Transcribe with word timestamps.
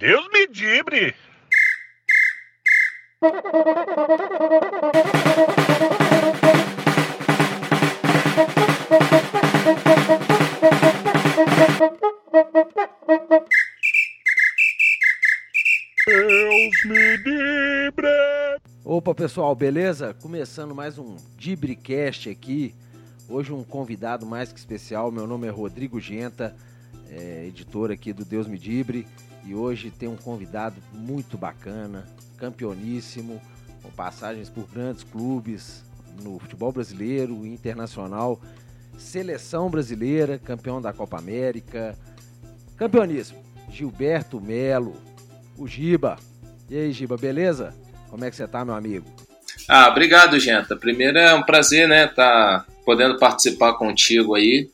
Deus 0.00 0.26
me 0.32 0.46
dibre! 0.46 1.14
Deus 16.06 16.84
me 16.86 17.18
dibre! 17.18 18.08
Opa 18.82 19.14
pessoal, 19.14 19.54
beleza? 19.54 20.14
Começando 20.14 20.74
mais 20.74 20.96
um 20.96 21.16
Dibricast 21.36 22.30
aqui. 22.30 22.74
Hoje 23.28 23.52
um 23.52 23.62
convidado 23.62 24.24
mais 24.24 24.50
que 24.50 24.58
especial. 24.58 25.12
Meu 25.12 25.26
nome 25.26 25.46
é 25.46 25.50
Rodrigo 25.50 26.00
Genta, 26.00 26.56
é, 27.10 27.44
editor 27.46 27.90
aqui 27.90 28.14
do 28.14 28.24
Deus 28.24 28.46
Me 28.46 28.58
Dibre. 28.58 29.06
E 29.44 29.54
hoje 29.54 29.90
tem 29.90 30.08
um 30.08 30.16
convidado 30.16 30.76
muito 30.92 31.38
bacana, 31.38 32.06
campeoníssimo, 32.36 33.40
com 33.82 33.90
passagens 33.90 34.48
por 34.48 34.66
grandes 34.68 35.02
clubes 35.02 35.82
no 36.22 36.38
futebol 36.38 36.72
brasileiro 36.72 37.46
e 37.46 37.48
internacional. 37.48 38.40
Seleção 38.98 39.70
brasileira, 39.70 40.38
campeão 40.38 40.80
da 40.80 40.92
Copa 40.92 41.18
América, 41.18 41.96
campeoníssimo. 42.76 43.40
Gilberto 43.70 44.40
Melo, 44.40 44.96
o 45.56 45.66
Giba. 45.66 46.18
E 46.68 46.76
aí, 46.76 46.92
Giba, 46.92 47.16
beleza? 47.16 47.74
Como 48.08 48.24
é 48.24 48.30
que 48.30 48.36
você 48.36 48.46
tá, 48.46 48.64
meu 48.64 48.74
amigo? 48.74 49.06
Ah, 49.68 49.88
obrigado, 49.88 50.38
Genta. 50.38 50.76
Primeiro 50.76 51.18
é 51.18 51.32
um 51.32 51.42
prazer, 51.42 51.88
né, 51.88 52.08
tá 52.08 52.66
podendo 52.84 53.18
participar 53.18 53.74
contigo 53.74 54.34
aí. 54.34 54.68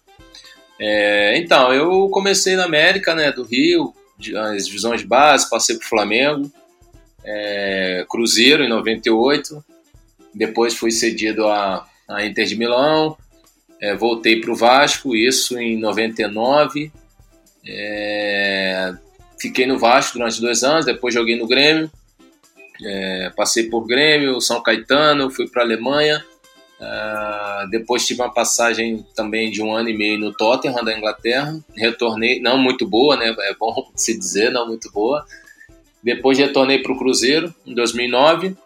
É, 0.78 1.38
então, 1.38 1.72
eu 1.72 2.08
comecei 2.08 2.56
na 2.56 2.64
América, 2.64 3.14
né, 3.14 3.30
do 3.30 3.44
Rio, 3.44 3.94
as 4.36 4.66
divisões 4.66 5.02
de 5.02 5.06
base, 5.06 5.48
passei 5.48 5.76
pro 5.76 5.88
Flamengo, 5.88 6.50
é, 7.24 8.06
Cruzeiro 8.08 8.62
em 8.62 8.68
98, 8.68 9.64
depois 10.34 10.74
fui 10.74 10.90
cedido 10.90 11.46
a, 11.46 11.86
a 12.08 12.24
Inter 12.24 12.46
de 12.46 12.56
Milão, 12.56 13.16
é, 13.80 13.94
voltei 13.94 14.40
pro 14.40 14.54
Vasco, 14.54 15.14
isso 15.14 15.58
em 15.58 15.78
99, 15.78 16.90
é, 17.66 18.94
fiquei 19.40 19.66
no 19.66 19.78
Vasco 19.78 20.18
durante 20.18 20.40
dois 20.40 20.62
anos, 20.62 20.86
depois 20.86 21.12
joguei 21.12 21.36
no 21.36 21.46
Grêmio, 21.46 21.90
é, 22.84 23.30
passei 23.36 23.64
por 23.64 23.86
Grêmio, 23.86 24.40
São 24.40 24.62
Caetano, 24.62 25.30
fui 25.30 25.48
para 25.48 25.62
a 25.62 25.64
Alemanha, 25.64 26.24
Uh, 26.78 27.68
depois 27.70 28.06
tive 28.06 28.20
uma 28.20 28.32
passagem 28.32 29.04
também 29.14 29.50
de 29.50 29.62
um 29.62 29.74
ano 29.74 29.88
e 29.88 29.96
meio 29.96 30.18
no 30.18 30.32
Tottenham 30.32 30.84
da 30.84 30.96
Inglaterra. 30.96 31.58
Retornei, 31.74 32.40
não 32.40 32.58
muito 32.58 32.86
boa, 32.86 33.16
né? 33.16 33.34
É 33.38 33.54
bom 33.54 33.90
se 33.96 34.16
dizer, 34.16 34.50
não 34.52 34.66
muito 34.66 34.90
boa. 34.90 35.24
Depois 36.02 36.38
retornei 36.38 36.78
para 36.82 36.92
o 36.92 36.98
Cruzeiro 36.98 37.52
em 37.66 37.74
2009 37.74 38.56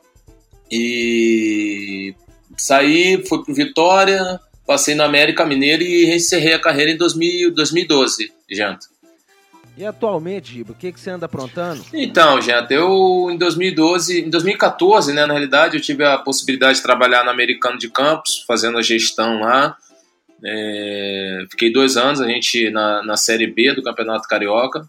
e 0.70 2.14
saí, 2.56 3.24
fui 3.26 3.42
para 3.42 3.52
o 3.52 3.54
Vitória, 3.54 4.40
passei 4.66 4.94
no 4.94 5.02
América 5.02 5.46
Mineiro 5.46 5.82
e 5.82 6.14
encerrei 6.14 6.52
a 6.52 6.60
carreira 6.60 6.90
em 6.90 6.96
2000, 6.96 7.54
2012, 7.54 8.32
janto. 8.50 8.88
E 9.80 9.86
atualmente, 9.86 10.52
Giba, 10.52 10.72
o 10.72 10.74
que, 10.74 10.92
que 10.92 11.00
você 11.00 11.08
anda 11.08 11.24
aprontando? 11.24 11.82
Então, 11.94 12.38
gente, 12.38 12.70
eu 12.74 13.30
em 13.30 13.38
2012, 13.38 14.26
em 14.26 14.28
2014, 14.28 15.14
né, 15.14 15.24
na 15.24 15.32
realidade, 15.32 15.74
eu 15.74 15.80
tive 15.80 16.04
a 16.04 16.18
possibilidade 16.18 16.76
de 16.76 16.82
trabalhar 16.82 17.24
no 17.24 17.30
Americano 17.30 17.78
de 17.78 17.88
Campos, 17.88 18.44
fazendo 18.46 18.76
a 18.76 18.82
gestão 18.82 19.40
lá. 19.40 19.74
É, 20.44 21.46
fiquei 21.50 21.72
dois 21.72 21.96
anos, 21.96 22.20
a 22.20 22.28
gente 22.28 22.68
na, 22.68 23.02
na 23.02 23.16
Série 23.16 23.46
B 23.46 23.72
do 23.72 23.82
Campeonato 23.82 24.28
Carioca. 24.28 24.86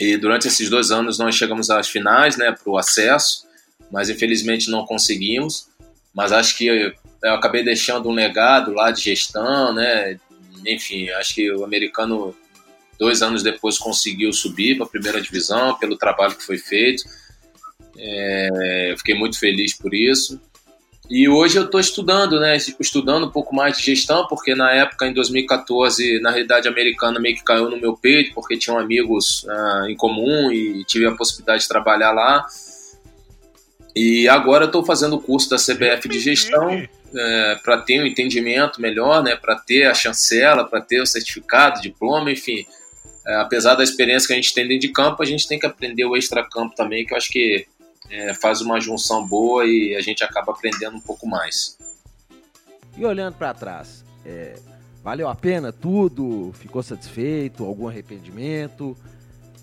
E 0.00 0.16
durante 0.16 0.48
esses 0.48 0.68
dois 0.68 0.90
anos 0.90 1.16
nós 1.16 1.36
chegamos 1.36 1.70
às 1.70 1.88
finais, 1.88 2.36
né, 2.36 2.50
para 2.50 2.72
o 2.72 2.76
acesso, 2.76 3.46
mas 3.88 4.10
infelizmente 4.10 4.68
não 4.68 4.84
conseguimos. 4.84 5.68
Mas 6.12 6.32
acho 6.32 6.58
que 6.58 6.66
eu, 6.66 6.92
eu 7.22 7.34
acabei 7.34 7.62
deixando 7.62 8.08
um 8.08 8.14
legado 8.14 8.72
lá 8.72 8.90
de 8.90 9.00
gestão, 9.00 9.72
né? 9.72 10.18
Enfim, 10.66 11.08
acho 11.10 11.36
que 11.36 11.52
o 11.52 11.62
americano 11.62 12.34
Dois 12.98 13.22
anos 13.22 13.42
depois 13.42 13.78
conseguiu 13.78 14.32
subir 14.32 14.76
para 14.76 14.86
a 14.86 14.88
primeira 14.88 15.20
divisão 15.20 15.78
pelo 15.78 15.96
trabalho 15.96 16.34
que 16.34 16.44
foi 16.44 16.58
feito. 16.58 17.04
É, 17.96 18.94
fiquei 18.96 19.14
muito 19.14 19.38
feliz 19.38 19.72
por 19.72 19.94
isso. 19.94 20.40
E 21.08 21.28
hoje 21.28 21.56
eu 21.56 21.64
estou 21.64 21.80
estudando, 21.80 22.38
né? 22.38 22.56
Estudando 22.56 23.26
um 23.26 23.30
pouco 23.30 23.54
mais 23.54 23.78
de 23.78 23.84
gestão, 23.84 24.26
porque 24.26 24.54
na 24.54 24.72
época, 24.72 25.06
em 25.06 25.14
2014, 25.14 26.20
na 26.20 26.30
realidade 26.30 26.68
americana 26.68 27.18
meio 27.18 27.36
que 27.36 27.44
caiu 27.44 27.70
no 27.70 27.80
meu 27.80 27.96
peito, 27.96 28.34
porque 28.34 28.58
tinham 28.58 28.78
amigos 28.78 29.46
ah, 29.48 29.86
em 29.88 29.96
comum 29.96 30.52
e 30.52 30.84
tive 30.84 31.06
a 31.06 31.12
possibilidade 31.12 31.62
de 31.62 31.68
trabalhar 31.68 32.12
lá. 32.12 32.46
E 33.96 34.28
agora 34.28 34.64
eu 34.64 34.68
estou 34.68 34.84
fazendo 34.84 35.16
o 35.16 35.20
curso 35.20 35.48
da 35.48 35.56
CBF 35.56 36.08
de 36.08 36.20
gestão 36.20 36.70
é, 37.14 37.54
para 37.64 37.78
ter 37.78 38.02
um 38.02 38.06
entendimento 38.06 38.80
melhor, 38.80 39.22
né? 39.22 39.34
Para 39.34 39.56
ter 39.56 39.86
a 39.86 39.94
chancela, 39.94 40.68
para 40.68 40.82
ter 40.82 41.00
o 41.00 41.06
certificado, 41.06 41.80
diploma, 41.80 42.30
enfim 42.30 42.66
é, 43.28 43.34
apesar 43.36 43.74
da 43.74 43.84
experiência 43.84 44.26
que 44.26 44.32
a 44.32 44.36
gente 44.36 44.54
tem 44.54 44.66
dentro 44.66 44.88
de 44.88 44.92
campo, 44.92 45.22
a 45.22 45.26
gente 45.26 45.46
tem 45.46 45.58
que 45.58 45.66
aprender 45.66 46.06
o 46.06 46.16
extra-campo 46.16 46.74
também, 46.74 47.04
que 47.04 47.12
eu 47.12 47.18
acho 47.18 47.30
que 47.30 47.66
é, 48.10 48.32
faz 48.32 48.62
uma 48.62 48.80
junção 48.80 49.26
boa 49.26 49.66
e 49.66 49.94
a 49.94 50.00
gente 50.00 50.24
acaba 50.24 50.52
aprendendo 50.52 50.96
um 50.96 51.00
pouco 51.00 51.26
mais. 51.26 51.76
E 52.96 53.04
olhando 53.04 53.34
para 53.34 53.52
trás, 53.52 54.02
é, 54.24 54.54
valeu 55.04 55.28
a 55.28 55.34
pena 55.34 55.70
tudo? 55.70 56.52
Ficou 56.54 56.82
satisfeito? 56.82 57.66
Algum 57.66 57.86
arrependimento? 57.86 58.96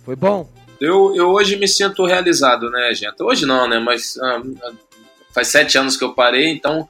Foi 0.04 0.16
bom? 0.16 0.48
Eu, 0.80 1.16
eu 1.16 1.30
hoje 1.30 1.56
me 1.56 1.68
sinto 1.68 2.06
realizado, 2.06 2.70
né, 2.70 2.94
gente? 2.94 3.22
Hoje 3.24 3.48
não, 3.48 3.68
né? 3.68 3.80
Mas 3.80 4.16
ah, 4.22 4.44
faz 5.34 5.48
sete 5.48 5.76
anos 5.76 5.98
que 5.98 6.04
eu 6.04 6.14
parei, 6.14 6.52
então 6.52 6.88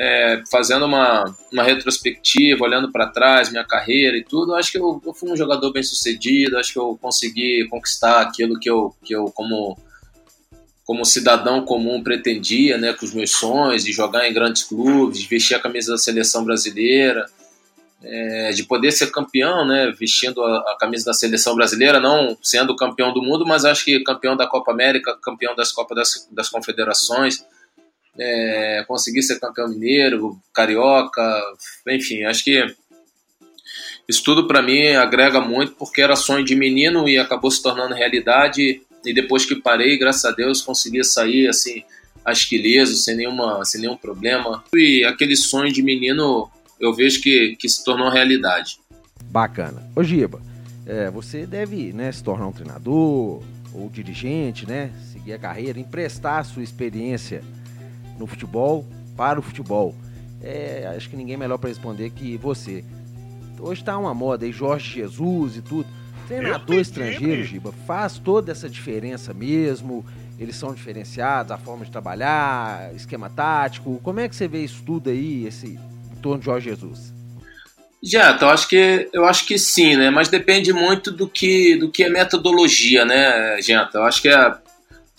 é, 0.00 0.42
fazendo 0.50 0.86
uma, 0.86 1.24
uma 1.52 1.62
retrospectiva, 1.62 2.64
olhando 2.64 2.90
para 2.90 3.08
trás, 3.08 3.50
minha 3.50 3.64
carreira 3.64 4.16
e 4.16 4.24
tudo, 4.24 4.54
acho 4.54 4.72
que 4.72 4.78
eu, 4.78 4.98
eu, 5.04 5.12
fui 5.12 5.30
um 5.30 5.36
jogador 5.36 5.70
bem 5.74 5.82
sucedido, 5.82 6.56
acho 6.56 6.72
que 6.72 6.78
eu 6.78 6.98
consegui 6.98 7.68
conquistar 7.68 8.22
aquilo 8.22 8.58
que 8.58 8.70
eu, 8.70 8.96
que 9.04 9.14
eu 9.14 9.26
como, 9.26 9.78
como 10.86 11.04
cidadão 11.04 11.66
comum 11.66 12.02
pretendia, 12.02 12.78
né, 12.78 12.94
com 12.94 13.04
os 13.04 13.12
meus 13.12 13.32
sonhos, 13.32 13.84
de 13.84 13.92
jogar 13.92 14.26
em 14.26 14.32
grandes 14.32 14.62
clubes, 14.62 15.18
de 15.18 15.26
vestir 15.26 15.54
a 15.54 15.60
camisa 15.60 15.92
da 15.92 15.98
seleção 15.98 16.46
brasileira, 16.46 17.26
é, 18.02 18.52
de 18.52 18.64
poder 18.64 18.92
ser 18.92 19.10
campeão, 19.10 19.66
né, 19.66 19.92
vestindo 19.98 20.42
a, 20.42 20.72
a, 20.72 20.76
camisa 20.80 21.04
da 21.04 21.12
seleção 21.12 21.54
brasileira, 21.54 22.00
não 22.00 22.38
sendo 22.42 22.74
campeão 22.74 23.12
do 23.12 23.20
mundo, 23.20 23.44
mas 23.46 23.66
acho 23.66 23.84
que 23.84 24.02
campeão 24.02 24.34
da 24.34 24.46
Copa 24.46 24.72
América, 24.72 25.14
campeão 25.22 25.54
das 25.54 25.70
Copas 25.70 25.94
das, 25.94 26.28
das 26.32 26.48
Confederações, 26.48 27.44
é, 28.18 28.84
conseguir 28.86 29.22
ser 29.22 29.38
campeão 29.38 29.68
mineiro, 29.68 30.40
carioca, 30.52 31.42
enfim, 31.88 32.24
acho 32.24 32.44
que 32.44 32.64
isso 34.08 34.24
tudo 34.24 34.46
para 34.46 34.60
mim 34.60 34.88
agrega 34.92 35.40
muito 35.40 35.72
porque 35.72 36.02
era 36.02 36.16
sonho 36.16 36.44
de 36.44 36.54
menino 36.54 37.08
e 37.08 37.18
acabou 37.18 37.50
se 37.50 37.62
tornando 37.62 37.94
realidade 37.94 38.82
e 39.04 39.14
depois 39.14 39.46
que 39.46 39.54
parei, 39.54 39.98
graças 39.98 40.24
a 40.24 40.32
Deus, 40.32 40.60
consegui 40.60 41.02
sair 41.04 41.48
assim 41.48 41.82
asquileso, 42.24 42.96
sem 42.96 43.16
nenhuma, 43.16 43.64
sem 43.64 43.80
nenhum 43.80 43.96
problema. 43.96 44.62
E 44.74 45.04
aquele 45.04 45.36
sonho 45.36 45.72
de 45.72 45.82
menino 45.82 46.50
eu 46.78 46.92
vejo 46.92 47.20
que, 47.20 47.56
que 47.58 47.68
se 47.68 47.84
tornou 47.84 48.10
realidade. 48.10 48.78
Bacana. 49.24 49.82
Ô 49.94 50.02
Giba, 50.02 50.42
é, 50.86 51.10
você 51.10 51.46
deve 51.46 51.92
né, 51.92 52.10
se 52.10 52.22
tornar 52.22 52.46
um 52.46 52.52
treinador 52.52 53.42
ou 53.72 53.88
dirigente, 53.90 54.66
né? 54.66 54.90
Seguir 55.12 55.34
a 55.34 55.38
carreira, 55.38 55.78
emprestar 55.78 56.40
a 56.40 56.44
sua 56.44 56.62
experiência 56.62 57.42
no 58.20 58.26
futebol 58.26 58.86
para 59.16 59.40
o 59.40 59.42
futebol? 59.42 59.94
É, 60.42 60.92
acho 60.96 61.10
que 61.10 61.16
ninguém 61.16 61.34
é 61.34 61.38
melhor 61.38 61.58
para 61.58 61.68
responder 61.68 62.10
que 62.10 62.36
você. 62.36 62.84
Hoje 63.58 63.82
está 63.82 63.98
uma 63.98 64.14
moda 64.14 64.44
aí, 64.44 64.52
Jorge 64.52 65.00
Jesus 65.00 65.56
e 65.56 65.62
tudo. 65.62 65.86
Treinador 66.28 66.76
estrangeiro, 66.76 67.42
Giba, 67.42 67.72
faz 67.86 68.18
toda 68.18 68.52
essa 68.52 68.68
diferença 68.68 69.34
mesmo. 69.34 70.04
Eles 70.38 70.54
são 70.54 70.72
diferenciados, 70.72 71.50
a 71.50 71.58
forma 71.58 71.84
de 71.84 71.90
trabalhar, 71.90 72.94
esquema 72.94 73.28
tático. 73.28 74.00
Como 74.02 74.20
é 74.20 74.28
que 74.28 74.36
você 74.36 74.46
vê 74.46 74.62
isso 74.62 74.82
tudo 74.86 75.10
aí, 75.10 75.44
esse 75.46 75.66
em 75.66 76.20
torno 76.22 76.38
de 76.38 76.44
Jorge 76.46 76.70
Jesus? 76.70 77.12
Já, 78.02 78.30
então 78.30 78.48
acho 78.48 78.66
que 78.66 79.10
eu 79.12 79.26
acho 79.26 79.44
que 79.44 79.58
sim, 79.58 79.96
né? 79.96 80.08
Mas 80.08 80.28
depende 80.28 80.72
muito 80.72 81.10
do 81.10 81.28
que 81.28 81.76
do 81.76 81.90
que 81.90 82.04
é 82.04 82.08
metodologia, 82.08 83.04
né, 83.04 83.60
gente? 83.60 83.94
Eu 83.94 84.04
acho 84.04 84.22
que 84.22 84.28
é, 84.28 84.54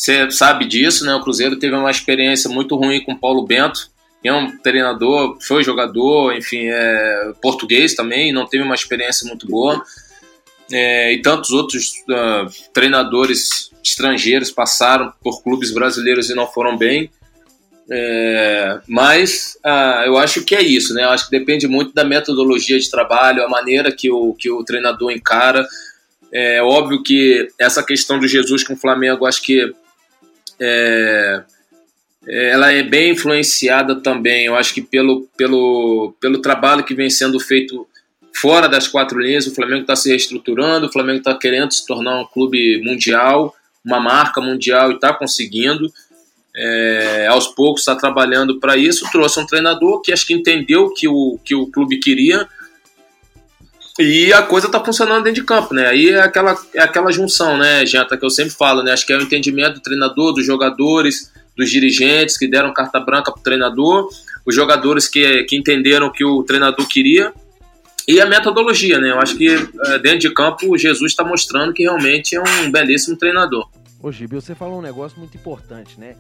você 0.01 0.31
sabe 0.31 0.65
disso, 0.65 1.05
né? 1.05 1.13
O 1.13 1.21
Cruzeiro 1.21 1.59
teve 1.59 1.75
uma 1.75 1.91
experiência 1.91 2.49
muito 2.49 2.75
ruim 2.75 3.03
com 3.03 3.11
o 3.11 3.19
Paulo 3.19 3.45
Bento, 3.45 3.91
que 4.19 4.27
é 4.27 4.33
um 4.33 4.57
treinador, 4.57 5.37
foi 5.41 5.63
jogador, 5.63 6.35
enfim, 6.35 6.69
é 6.69 7.33
português 7.39 7.93
também, 7.93 8.33
não 8.33 8.47
teve 8.47 8.63
uma 8.63 8.73
experiência 8.73 9.27
muito 9.27 9.45
boa. 9.45 9.83
É, 10.71 11.13
e 11.13 11.21
tantos 11.21 11.51
outros 11.51 11.91
uh, 12.09 12.71
treinadores 12.73 13.69
estrangeiros 13.83 14.49
passaram 14.49 15.13
por 15.21 15.43
clubes 15.43 15.71
brasileiros 15.71 16.31
e 16.31 16.33
não 16.33 16.47
foram 16.47 16.75
bem. 16.75 17.11
É, 17.91 18.79
mas 18.87 19.55
uh, 19.63 20.05
eu 20.07 20.17
acho 20.17 20.43
que 20.43 20.55
é 20.55 20.63
isso, 20.63 20.95
né? 20.95 21.03
Eu 21.03 21.09
acho 21.09 21.29
que 21.29 21.37
depende 21.37 21.67
muito 21.67 21.93
da 21.93 22.03
metodologia 22.03 22.79
de 22.79 22.89
trabalho, 22.89 23.43
a 23.43 23.49
maneira 23.49 23.91
que 23.91 24.09
o, 24.09 24.33
que 24.33 24.49
o 24.49 24.63
treinador 24.63 25.11
encara 25.11 25.67
É 26.31 26.59
óbvio 26.63 27.03
que 27.03 27.49
essa 27.59 27.83
questão 27.83 28.17
do 28.17 28.27
Jesus 28.27 28.63
com 28.63 28.73
o 28.73 28.77
Flamengo, 28.77 29.27
acho 29.27 29.43
que 29.43 29.71
é, 30.61 31.43
ela 32.27 32.71
é 32.71 32.83
bem 32.83 33.11
influenciada 33.11 33.95
também, 33.95 34.45
eu 34.45 34.55
acho 34.55 34.73
que 34.73 34.81
pelo, 34.81 35.27
pelo, 35.35 36.13
pelo 36.21 36.39
trabalho 36.39 36.83
que 36.83 36.93
vem 36.93 37.09
sendo 37.09 37.39
feito 37.39 37.87
fora 38.33 38.67
das 38.67 38.87
quatro 38.87 39.19
linhas. 39.19 39.47
O 39.47 39.55
Flamengo 39.55 39.81
está 39.81 39.95
se 39.95 40.09
reestruturando, 40.09 40.87
o 40.87 40.91
Flamengo 40.91 41.19
está 41.19 41.37
querendo 41.37 41.71
se 41.71 41.85
tornar 41.85 42.19
um 42.19 42.25
clube 42.25 42.81
mundial, 42.83 43.53
uma 43.83 43.99
marca 43.99 44.39
mundial 44.39 44.91
e 44.91 44.95
está 44.95 45.13
conseguindo. 45.13 45.91
É, 46.53 47.27
aos 47.27 47.47
poucos 47.47 47.81
está 47.81 47.95
trabalhando 47.95 48.59
para 48.59 48.75
isso. 48.75 49.09
Trouxe 49.11 49.39
um 49.39 49.45
treinador 49.45 50.01
que 50.01 50.11
acho 50.11 50.25
que 50.25 50.33
entendeu 50.33 50.93
que 50.93 51.07
o 51.07 51.39
que 51.43 51.55
o 51.55 51.67
clube 51.67 51.99
queria 51.99 52.47
e 53.99 54.31
a 54.31 54.41
coisa 54.41 54.67
está 54.67 54.83
funcionando 54.83 55.23
dentro 55.23 55.41
de 55.41 55.47
campo, 55.47 55.73
né? 55.73 55.87
Aí 55.87 56.09
é 56.09 56.21
aquela, 56.21 56.57
é 56.73 56.81
aquela 56.81 57.11
junção, 57.11 57.57
né, 57.57 57.85
Janta, 57.85 58.17
que 58.17 58.25
eu 58.25 58.29
sempre 58.29 58.53
falo, 58.53 58.81
né? 58.83 58.93
Acho 58.93 59.05
que 59.05 59.13
é 59.13 59.17
o 59.17 59.21
entendimento 59.21 59.75
do 59.75 59.81
treinador, 59.81 60.33
dos 60.33 60.45
jogadores, 60.45 61.31
dos 61.57 61.69
dirigentes 61.69 62.37
que 62.37 62.47
deram 62.47 62.73
carta 62.73 62.99
branca 62.99 63.31
para 63.31 63.39
o 63.39 63.43
treinador, 63.43 64.09
os 64.45 64.55
jogadores 64.55 65.07
que, 65.07 65.43
que 65.43 65.57
entenderam 65.57 66.11
que 66.11 66.23
o 66.23 66.43
treinador 66.43 66.87
queria 66.87 67.33
e 68.07 68.19
a 68.19 68.25
metodologia, 68.25 68.99
né? 68.99 69.11
Eu 69.11 69.19
acho 69.19 69.37
que 69.37 69.47
é, 69.47 69.99
dentro 69.99 70.19
de 70.19 70.33
campo 70.33 70.71
o 70.71 70.77
Jesus 70.77 71.11
está 71.11 71.23
mostrando 71.23 71.73
que 71.73 71.83
realmente 71.83 72.35
é 72.35 72.41
um 72.41 72.71
belíssimo 72.71 73.15
treinador. 73.17 73.69
Ô 74.01 74.11
Gibi, 74.11 74.35
você 74.35 74.55
falou 74.55 74.79
um 74.79 74.81
negócio 74.81 75.19
muito 75.19 75.37
importante, 75.37 75.99
né? 75.99 76.15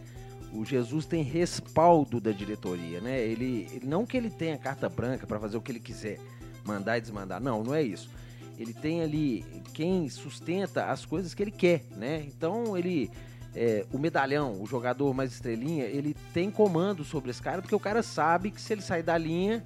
O 0.53 0.65
Jesus 0.65 1.05
tem 1.05 1.23
respaldo 1.23 2.19
da 2.19 2.31
diretoria, 2.31 2.99
né? 2.99 3.21
Ele 3.25 3.67
não 3.83 4.05
que 4.05 4.17
ele 4.17 4.29
tenha 4.29 4.57
carta 4.57 4.87
branca 4.89 5.25
para 5.25 5.39
fazer 5.39 5.57
o 5.57 5.61
que 5.61 5.71
ele 5.71 5.79
quiser, 5.79 6.19
mandar 6.65 6.97
e 6.97 7.01
desmandar. 7.01 7.41
Não, 7.41 7.63
não 7.63 7.73
é 7.73 7.81
isso. 7.81 8.09
Ele 8.57 8.73
tem 8.73 9.01
ali 9.01 9.43
quem 9.73 10.07
sustenta 10.09 10.85
as 10.85 11.05
coisas 11.05 11.33
que 11.33 11.41
ele 11.41 11.51
quer, 11.51 11.83
né? 11.95 12.23
Então 12.27 12.77
ele 12.77 13.09
é, 13.55 13.85
o 13.91 13.97
medalhão, 13.97 14.61
o 14.61 14.65
jogador 14.65 15.13
mais 15.13 15.33
estrelinha, 15.33 15.85
ele 15.85 16.15
tem 16.33 16.49
comando 16.49 17.03
sobre 17.03 17.31
esse 17.31 17.41
cara 17.41 17.61
porque 17.61 17.75
o 17.75 17.79
cara 17.79 18.01
sabe 18.01 18.51
que 18.51 18.61
se 18.61 18.73
ele 18.73 18.81
sair 18.81 19.03
da 19.03 19.17
linha, 19.17 19.63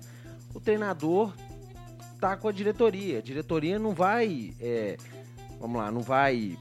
o 0.54 0.60
treinador 0.60 1.34
tá 2.20 2.36
com 2.36 2.48
a 2.48 2.52
diretoria. 2.52 3.20
A 3.20 3.22
diretoria 3.22 3.78
não 3.78 3.94
vai, 3.94 4.54
é, 4.60 4.98
vamos 5.60 5.78
lá, 5.78 5.92
não 5.92 6.02
vai 6.02 6.58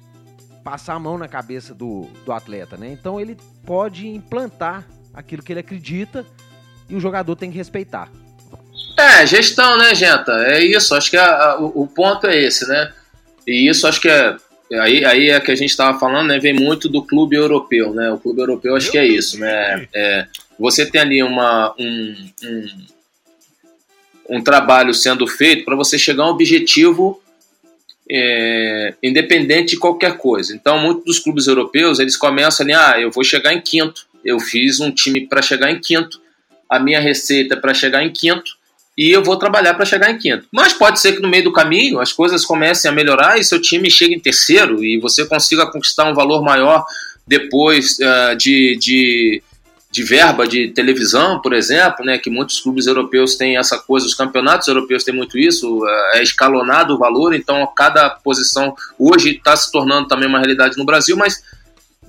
passar 0.62 0.94
a 0.94 0.98
mão 0.98 1.16
na 1.16 1.28
cabeça 1.28 1.74
do, 1.74 2.08
do 2.24 2.32
atleta, 2.32 2.76
né? 2.76 2.90
Então 2.90 3.20
ele 3.20 3.36
pode 3.64 4.08
implantar 4.08 4.86
aquilo 5.12 5.42
que 5.42 5.52
ele 5.52 5.60
acredita 5.60 6.26
e 6.88 6.94
o 6.94 7.00
jogador 7.00 7.36
tem 7.36 7.50
que 7.50 7.56
respeitar. 7.56 8.10
É, 9.04 9.26
gestão, 9.26 9.76
né, 9.76 9.94
Genta? 9.94 10.32
É 10.46 10.64
isso, 10.64 10.94
acho 10.94 11.10
que 11.10 11.16
a, 11.16 11.26
a, 11.26 11.60
o, 11.60 11.82
o, 11.82 11.86
ponto 11.86 12.26
é 12.26 12.40
esse, 12.40 12.66
né? 12.66 12.92
E 13.46 13.68
isso 13.68 13.86
acho 13.86 14.00
que 14.00 14.08
é. 14.08 14.36
Aí, 14.80 15.04
aí 15.04 15.28
é 15.28 15.38
que 15.40 15.52
a 15.52 15.54
gente 15.54 15.70
estava 15.70 15.98
falando, 15.98 16.28
né? 16.28 16.38
Vem 16.38 16.54
muito 16.54 16.88
do 16.88 17.02
clube 17.02 17.36
europeu, 17.36 17.92
né? 17.92 18.10
O 18.10 18.18
clube 18.18 18.40
europeu 18.40 18.74
acho 18.74 18.90
que 18.90 18.96
é 18.96 19.06
isso, 19.06 19.38
né? 19.38 19.86
É, 19.94 20.26
você 20.58 20.86
tem 20.86 21.00
ali 21.00 21.22
uma, 21.22 21.74
um, 21.78 22.14
um, 22.44 22.66
um 24.30 24.42
trabalho 24.42 24.94
sendo 24.94 25.26
feito 25.26 25.64
para 25.64 25.76
você 25.76 25.98
chegar 25.98 26.24
a 26.24 26.28
um 26.28 26.30
objetivo 26.30 27.22
é, 28.10 28.94
independente 29.02 29.74
de 29.74 29.78
qualquer 29.78 30.16
coisa. 30.16 30.54
Então, 30.54 30.78
muitos 30.78 31.04
dos 31.04 31.18
clubes 31.18 31.46
europeus 31.46 31.98
eles 31.98 32.16
começam 32.16 32.64
ali, 32.64 32.72
ah, 32.72 32.98
eu 32.98 33.10
vou 33.10 33.22
chegar 33.22 33.52
em 33.52 33.60
quinto, 33.60 34.06
eu 34.24 34.40
fiz 34.40 34.80
um 34.80 34.90
time 34.90 35.26
para 35.26 35.42
chegar 35.42 35.70
em 35.70 35.78
quinto, 35.78 36.20
a 36.68 36.80
minha 36.80 37.00
receita 37.00 37.54
é 37.54 37.60
para 37.60 37.74
chegar 37.74 38.02
em 38.02 38.10
quinto 38.10 38.53
e 38.96 39.10
eu 39.10 39.22
vou 39.22 39.36
trabalhar 39.36 39.74
para 39.74 39.84
chegar 39.84 40.10
em 40.10 40.18
quinto. 40.18 40.46
Mas 40.52 40.72
pode 40.72 41.00
ser 41.00 41.12
que 41.12 41.22
no 41.22 41.28
meio 41.28 41.44
do 41.44 41.52
caminho 41.52 42.00
as 42.00 42.12
coisas 42.12 42.44
comecem 42.44 42.90
a 42.90 42.94
melhorar 42.94 43.38
e 43.38 43.44
seu 43.44 43.60
time 43.60 43.90
chegue 43.90 44.14
em 44.14 44.20
terceiro 44.20 44.84
e 44.84 44.98
você 44.98 45.26
consiga 45.26 45.66
conquistar 45.66 46.04
um 46.04 46.14
valor 46.14 46.42
maior 46.42 46.84
depois 47.26 47.96
uh, 47.98 48.36
de, 48.36 48.76
de 48.78 49.42
de 49.94 50.02
verba 50.02 50.44
de 50.44 50.70
televisão, 50.70 51.40
por 51.40 51.52
exemplo, 51.52 52.04
né, 52.04 52.18
que 52.18 52.28
muitos 52.28 52.58
clubes 52.58 52.88
europeus 52.88 53.36
têm 53.36 53.56
essa 53.56 53.78
coisa, 53.78 54.04
os 54.04 54.12
campeonatos 54.12 54.66
europeus 54.66 55.04
têm 55.04 55.14
muito 55.14 55.38
isso, 55.38 55.86
é, 55.86 56.18
é 56.18 56.22
escalonado 56.24 56.94
o 56.94 56.98
valor, 56.98 57.32
então 57.32 57.64
cada 57.76 58.10
posição 58.10 58.74
hoje 58.98 59.36
está 59.36 59.54
se 59.54 59.70
tornando 59.70 60.08
também 60.08 60.28
uma 60.28 60.38
realidade 60.38 60.76
no 60.76 60.84
Brasil, 60.84 61.16
mas 61.16 61.44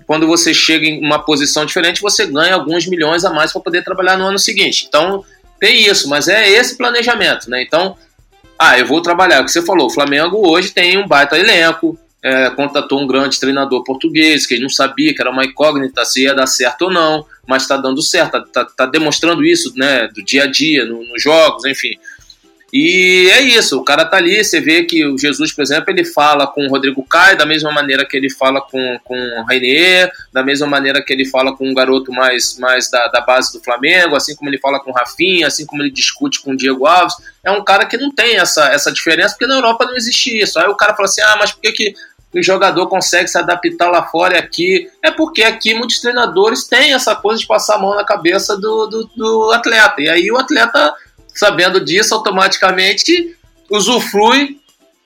quando 0.08 0.26
você 0.26 0.52
chega 0.52 0.84
em 0.84 1.00
uma 1.00 1.20
posição 1.20 1.64
diferente, 1.64 2.02
você 2.02 2.26
ganha 2.26 2.56
alguns 2.56 2.88
milhões 2.88 3.24
a 3.24 3.32
mais 3.32 3.54
para 3.54 3.62
poder 3.62 3.84
trabalhar 3.84 4.18
no 4.18 4.26
ano 4.26 4.40
seguinte. 4.40 4.86
Então 4.88 5.24
tem 5.66 5.88
isso, 5.88 6.08
mas 6.08 6.28
é 6.28 6.48
esse 6.48 6.78
planejamento, 6.78 7.50
né? 7.50 7.64
Então, 7.64 7.98
ah, 8.60 8.78
eu 8.78 8.86
vou 8.86 9.02
trabalhar. 9.02 9.42
O 9.42 9.46
que 9.46 9.52
você 9.52 9.64
falou, 9.64 9.88
o 9.88 9.90
Flamengo 9.90 10.48
hoje 10.48 10.70
tem 10.70 10.96
um 10.96 11.08
baita 11.08 11.40
elenco, 11.40 11.98
é, 12.24 12.52
contratou 12.52 13.02
um 13.02 13.08
grande 13.08 13.40
treinador 13.40 13.84
português, 13.84 14.46
que 14.46 14.54
ele 14.54 14.62
não 14.62 14.70
sabia 14.70 15.14
que 15.14 15.20
era 15.20 15.32
uma 15.32 15.44
incógnita 15.44 16.06
se 16.06 16.24
ia 16.24 16.36
dar 16.36 16.46
certo 16.46 16.84
ou 16.84 16.92
não, 16.92 17.26
mas 17.48 17.64
está 17.64 17.78
dando 17.78 18.00
certo, 18.04 18.38
está 18.38 18.64
tá, 18.64 18.72
tá 18.78 18.86
demonstrando 18.86 19.44
isso 19.44 19.74
né, 19.76 20.08
do 20.08 20.24
dia 20.24 20.44
a 20.44 20.48
dia, 20.48 20.86
no, 20.86 21.04
nos 21.04 21.24
jogos, 21.24 21.66
enfim. 21.66 21.98
E 22.74 23.30
é 23.32 23.42
isso, 23.42 23.80
o 23.80 23.84
cara 23.84 24.04
tá 24.06 24.18
ali, 24.18 24.44
você 24.44 24.60
vê 24.60 24.84
que 24.84 25.06
o 25.06 25.18
Jesus, 25.18 25.54
por 25.54 25.62
exemplo, 25.62 25.86
ele 25.90 26.04
fala 26.04 26.46
com 26.48 26.66
o 26.66 26.70
Rodrigo 26.70 27.06
Caio 27.06 27.38
da 27.38 27.46
mesma 27.46 27.72
maneira 27.72 28.06
que 28.06 28.18
ele 28.18 28.30
fala 28.30 28.60
com, 28.60 29.00
com 29.04 29.16
o 29.16 29.44
Rainier, 29.44 30.12
da 30.34 30.44
mesma 30.44 30.68
maneira 30.68 31.02
que 31.02 31.14
ele 31.14 31.26
fala 31.26 31.56
com 31.56 31.70
um 31.70 31.74
garoto 31.74 32.12
mais, 32.12 32.58
mais 32.58 32.90
da, 32.90 33.08
da 33.08 33.22
base 33.22 33.54
do 33.54 33.64
Flamengo, 33.64 34.16
assim 34.16 34.36
como 34.36 34.50
ele 34.50 34.58
fala 34.58 34.80
com 34.80 34.92
o 34.92 34.94
Rafinha, 34.94 35.48
assim 35.48 35.66
como 35.66 35.84
ele 35.84 35.92
discute 35.92 36.42
com 36.42 36.52
o 36.52 36.58
Diego 36.58 36.86
Alves. 36.86 37.16
É 37.44 37.52
um 37.52 37.64
cara 37.64 37.86
que 37.86 37.98
não 37.98 38.12
tem 38.14 38.38
essa, 38.38 38.68
essa 38.70 38.92
diferença, 38.92 39.36
porque 39.36 39.48
na 39.48 39.56
Europa 39.56 39.86
não 39.86 39.96
existia 39.96 40.44
isso. 40.44 40.60
Aí 40.60 40.68
o 40.68 40.76
cara 40.76 40.96
fala 40.96 41.08
assim, 41.08 41.22
ah, 41.22 41.38
mas 41.40 41.52
por 41.52 41.62
que, 41.62 41.72
que 41.72 41.96
o 42.40 42.44
jogador 42.44 42.88
consegue 42.88 43.30
se 43.30 43.38
adaptar 43.38 43.90
lá 43.90 44.04
fora 44.04 44.36
e 44.36 44.38
aqui. 44.38 44.90
É 45.02 45.10
porque 45.10 45.44
aqui 45.44 45.74
muitos 45.74 46.02
treinadores 46.02 46.68
têm 46.68 46.94
essa 46.94 47.16
coisa 47.16 47.40
de 47.40 47.48
passar 47.48 47.76
a 47.76 47.80
mão 47.80 47.96
na 47.96 48.04
cabeça 48.04 48.58
do, 48.58 48.88
do, 48.88 49.10
do 49.16 49.52
atleta. 49.54 50.02
E 50.02 50.10
aí 50.10 50.32
o 50.32 50.38
atleta, 50.38 50.94
sabendo 51.36 51.84
disso, 51.84 52.16
automaticamente 52.16 53.36
usufrui 53.70 54.60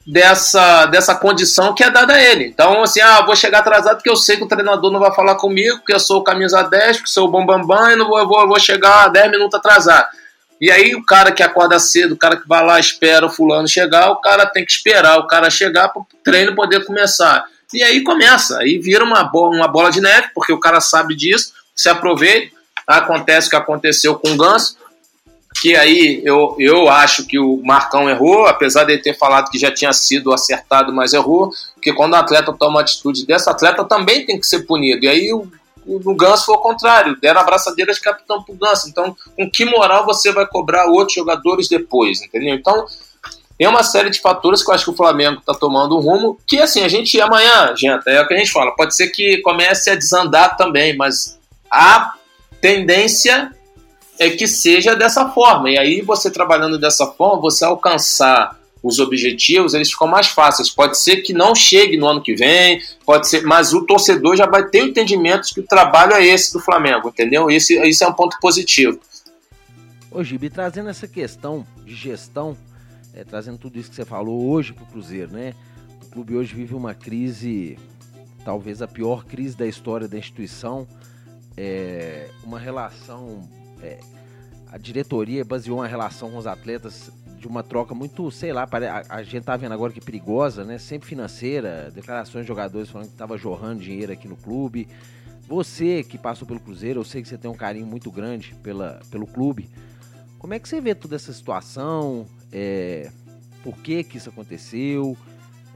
dessa, 0.05 0.85
dessa 0.85 1.15
condição 1.15 1.73
que 1.73 1.83
é 1.83 1.89
dada 1.89 2.13
a 2.13 2.21
ele. 2.21 2.45
Então, 2.45 2.83
assim, 2.83 3.01
ah, 3.01 3.21
vou 3.21 3.35
chegar 3.35 3.59
atrasado 3.59 3.97
porque 3.97 4.09
eu 4.09 4.15
sei 4.15 4.37
que 4.37 4.43
o 4.43 4.47
treinador 4.47 4.91
não 4.91 4.99
vai 4.99 5.13
falar 5.13 5.35
comigo, 5.35 5.77
porque 5.77 5.93
eu 5.93 5.99
sou 5.99 6.19
o 6.19 6.23
camisa 6.23 6.61
10, 6.63 6.97
porque 6.97 7.09
sou 7.09 7.27
o 7.27 7.31
bambambam, 7.31 7.67
bam, 7.67 7.77
bam, 7.77 7.91
e 7.91 7.95
não 7.95 8.07
vou, 8.07 8.19
eu 8.19 8.27
vou, 8.27 8.41
eu 8.41 8.47
vou 8.47 8.59
chegar 8.59 9.09
10 9.09 9.31
minutos 9.31 9.59
atrasado. 9.59 10.07
E 10.61 10.69
aí 10.71 10.93
o 10.93 11.05
cara 11.05 11.31
que 11.31 11.41
acorda 11.41 11.79
cedo, 11.79 12.13
o 12.13 12.17
cara 12.17 12.35
que 12.35 12.47
vai 12.47 12.65
lá, 12.65 12.79
espera 12.79 13.25
o 13.25 13.29
fulano 13.29 13.67
chegar, 13.67 14.09
o 14.09 14.17
cara 14.17 14.45
tem 14.45 14.65
que 14.65 14.71
esperar 14.71 15.17
o 15.17 15.27
cara 15.27 15.49
chegar 15.49 15.89
para 15.89 16.01
o 16.01 16.07
treino 16.23 16.55
poder 16.55 16.85
começar. 16.85 17.45
E 17.73 17.81
aí 17.83 18.03
começa, 18.03 18.59
aí 18.59 18.77
vira 18.77 19.03
uma 19.03 19.29
uma 19.31 19.67
bola 19.67 19.91
de 19.91 20.01
neve, 20.01 20.29
porque 20.33 20.51
o 20.51 20.59
cara 20.59 20.81
sabe 20.81 21.15
disso, 21.15 21.53
se 21.75 21.87
aproveita. 21.87 22.57
Acontece 22.85 23.47
o 23.47 23.49
que 23.51 23.55
aconteceu 23.55 24.15
com 24.15 24.31
o 24.31 24.35
Ganso, 24.37 24.75
que 25.61 25.75
aí 25.75 26.21
eu, 26.23 26.55
eu 26.59 26.87
acho 26.89 27.25
que 27.25 27.37
o 27.37 27.61
Marcão 27.63 28.09
errou, 28.09 28.47
apesar 28.47 28.85
de 28.85 28.93
ele 28.93 29.01
ter 29.01 29.17
falado 29.17 29.49
que 29.49 29.59
já 29.59 29.71
tinha 29.71 29.91
sido 29.91 30.31
acertado, 30.31 30.93
mas 30.93 31.13
errou, 31.13 31.51
porque 31.73 31.93
quando 31.93 32.13
o 32.13 32.17
atleta 32.17 32.53
toma 32.53 32.75
uma 32.75 32.81
atitude 32.81 33.25
dessa, 33.25 33.49
o 33.49 33.53
atleta 33.53 33.83
também 33.83 34.25
tem 34.25 34.39
que 34.39 34.47
ser 34.47 34.59
punido. 34.59 35.05
E 35.05 35.07
aí 35.07 35.33
o 35.33 35.47
no 35.85 36.15
Ganso 36.15 36.45
foi 36.45 36.55
o 36.55 36.59
contrário, 36.59 37.19
deram 37.19 37.41
abraçadeira 37.41 37.91
de 37.91 37.99
capitão 37.99 38.43
pro 38.43 38.53
Ganso. 38.53 38.87
Então, 38.87 39.15
com 39.35 39.49
que 39.49 39.65
moral 39.65 40.05
você 40.05 40.31
vai 40.31 40.45
cobrar 40.45 40.85
outros 40.85 41.15
jogadores 41.15 41.67
depois, 41.67 42.21
entendeu? 42.21 42.53
Então, 42.53 42.85
tem 43.57 43.67
uma 43.67 43.83
série 43.83 44.09
de 44.09 44.21
fatores 44.21 44.63
que 44.63 44.69
eu 44.69 44.75
acho 44.75 44.85
que 44.85 44.91
o 44.91 44.95
Flamengo 44.95 45.39
está 45.39 45.53
tomando 45.53 45.97
um 45.97 45.99
rumo 45.99 46.39
que, 46.45 46.61
assim, 46.61 46.83
a 46.83 46.87
gente 46.87 47.19
amanhã, 47.19 47.75
gente, 47.75 48.07
é 48.07 48.21
o 48.21 48.27
que 48.27 48.33
a 48.33 48.37
gente 48.37 48.51
fala, 48.51 48.75
pode 48.75 48.95
ser 48.95 49.07
que 49.07 49.41
comece 49.41 49.89
a 49.89 49.95
desandar 49.95 50.55
também, 50.55 50.95
mas 50.95 51.39
a 51.71 52.13
tendência 52.61 53.51
é 54.19 54.29
que 54.29 54.45
seja 54.45 54.95
dessa 54.95 55.29
forma. 55.29 55.71
E 55.71 55.77
aí, 55.77 56.01
você 56.01 56.29
trabalhando 56.29 56.77
dessa 56.77 57.07
forma, 57.07 57.41
você 57.41 57.63
alcançar 57.63 58.59
os 58.83 58.99
objetivos, 58.99 59.73
eles 59.73 59.91
ficam 59.91 60.07
mais 60.07 60.27
fáceis. 60.27 60.69
Pode 60.69 60.97
ser 60.97 61.17
que 61.17 61.33
não 61.33 61.55
chegue 61.55 61.97
no 61.97 62.07
ano 62.07 62.21
que 62.21 62.35
vem, 62.35 62.81
pode 63.05 63.27
ser, 63.27 63.43
mas 63.43 63.73
o 63.73 63.85
torcedor 63.85 64.35
já 64.35 64.45
vai 64.45 64.67
ter 64.67 64.83
o 64.83 64.87
entendimento 64.87 65.53
que 65.53 65.59
o 65.59 65.65
trabalho 65.65 66.13
é 66.13 66.25
esse 66.25 66.53
do 66.53 66.59
Flamengo, 66.59 67.09
entendeu? 67.09 67.49
Esse, 67.49 67.75
esse 67.75 68.03
é 68.03 68.07
um 68.07 68.13
ponto 68.13 68.37
positivo. 68.39 68.99
Ô 70.11 70.23
Gibi, 70.23 70.49
trazendo 70.49 70.89
essa 70.89 71.07
questão 71.07 71.65
de 71.85 71.93
gestão, 71.93 72.57
é, 73.13 73.23
trazendo 73.23 73.57
tudo 73.57 73.77
isso 73.79 73.89
que 73.89 73.95
você 73.95 74.05
falou 74.05 74.49
hoje 74.49 74.73
para 74.73 74.83
o 74.83 74.87
Cruzeiro, 74.87 75.31
né? 75.31 75.53
O 76.01 76.11
clube 76.11 76.35
hoje 76.35 76.53
vive 76.55 76.73
uma 76.73 76.93
crise, 76.93 77.77
talvez 78.43 78.81
a 78.81 78.87
pior 78.87 79.25
crise 79.25 79.55
da 79.55 79.67
história 79.67 80.07
da 80.07 80.17
instituição, 80.17 80.87
é, 81.55 82.29
uma 82.43 82.57
relação 82.57 83.47
é, 83.81 83.99
a 84.71 84.77
diretoria 84.77 85.43
baseou 85.43 85.79
uma 85.79 85.87
relação 85.87 86.31
com 86.31 86.37
os 86.37 86.47
atletas 86.47 87.11
de 87.37 87.47
uma 87.47 87.63
troca 87.63 87.95
muito, 87.95 88.29
sei 88.29 88.51
lá, 88.51 88.67
a, 88.69 89.15
a 89.15 89.23
gente 89.23 89.43
tá 89.43 89.55
vendo 89.55 89.73
agora 89.73 89.93
que 89.93 90.01
perigosa, 90.01 90.63
né? 90.63 90.77
Sempre 90.77 91.07
financeira, 91.07 91.89
declarações 91.93 92.43
de 92.43 92.47
jogadores 92.47 92.89
falando 92.89 93.09
que 93.09 93.15
tava 93.15 93.37
jorrando 93.37 93.81
dinheiro 93.81 94.11
aqui 94.11 94.27
no 94.27 94.35
clube. 94.35 94.87
Você 95.47 96.03
que 96.03 96.17
passou 96.17 96.47
pelo 96.47 96.59
Cruzeiro, 96.59 96.99
eu 96.99 97.03
sei 97.03 97.21
que 97.21 97.27
você 97.27 97.37
tem 97.37 97.49
um 97.49 97.55
carinho 97.55 97.87
muito 97.87 98.11
grande 98.11 98.53
pela, 98.61 98.99
pelo 99.09 99.25
clube. 99.25 99.69
Como 100.37 100.53
é 100.53 100.59
que 100.59 100.69
você 100.69 100.79
vê 100.79 100.93
toda 100.93 101.15
essa 101.15 101.33
situação? 101.33 102.27
É, 102.51 103.09
por 103.63 103.75
que 103.77 104.03
que 104.03 104.17
isso 104.17 104.29
aconteceu? 104.29 105.17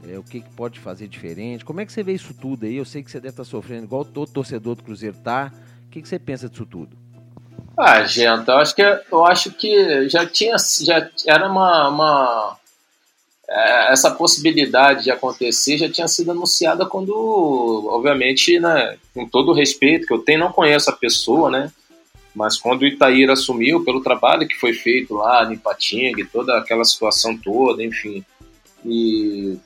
É, 0.06 0.18
o 0.18 0.22
que, 0.22 0.42
que 0.42 0.50
pode 0.50 0.78
fazer 0.78 1.08
diferente? 1.08 1.64
Como 1.64 1.80
é 1.80 1.86
que 1.86 1.92
você 1.92 2.02
vê 2.02 2.12
isso 2.12 2.34
tudo 2.34 2.66
aí? 2.66 2.76
Eu 2.76 2.84
sei 2.84 3.02
que 3.02 3.10
você 3.10 3.18
deve 3.18 3.30
estar 3.30 3.44
sofrendo 3.44 3.84
igual 3.84 4.04
todo 4.04 4.30
torcedor 4.30 4.76
do 4.76 4.82
Cruzeiro 4.82 5.16
tá. 5.16 5.52
O 5.86 5.90
que, 5.90 6.02
que 6.02 6.08
você 6.08 6.18
pensa 6.18 6.48
disso 6.48 6.66
tudo? 6.66 7.03
Ah, 7.76 8.04
gente, 8.04 8.48
eu 8.48 8.56
acho 8.56 8.74
que 8.74 8.82
eu 8.82 9.24
acho 9.24 9.50
que 9.50 10.08
já 10.08 10.24
tinha 10.24 10.56
já 10.58 11.10
era 11.26 11.48
uma, 11.48 11.88
uma 11.88 12.58
é, 13.48 13.92
essa 13.92 14.10
possibilidade 14.10 15.04
de 15.04 15.10
acontecer 15.10 15.78
já 15.78 15.90
tinha 15.90 16.08
sido 16.08 16.30
anunciada 16.30 16.86
quando, 16.86 17.12
obviamente, 17.90 18.58
né, 18.60 18.96
com 19.12 19.28
todo 19.28 19.50
o 19.50 19.54
respeito 19.54 20.06
que 20.06 20.12
eu 20.12 20.18
tenho, 20.18 20.40
não 20.40 20.52
conheço 20.52 20.88
a 20.90 20.96
pessoa, 20.96 21.50
né? 21.50 21.72
Mas 22.34 22.58
quando 22.58 22.82
o 22.82 22.86
Itaíra 22.86 23.34
assumiu, 23.34 23.84
pelo 23.84 24.02
trabalho 24.02 24.48
que 24.48 24.56
foi 24.56 24.72
feito 24.72 25.14
lá 25.14 25.44
em 25.44 25.54
Ipatinga, 25.54 26.26
toda 26.32 26.58
aquela 26.58 26.84
situação 26.84 27.36
toda, 27.36 27.82
enfim, 27.84 28.24
e 28.84 29.56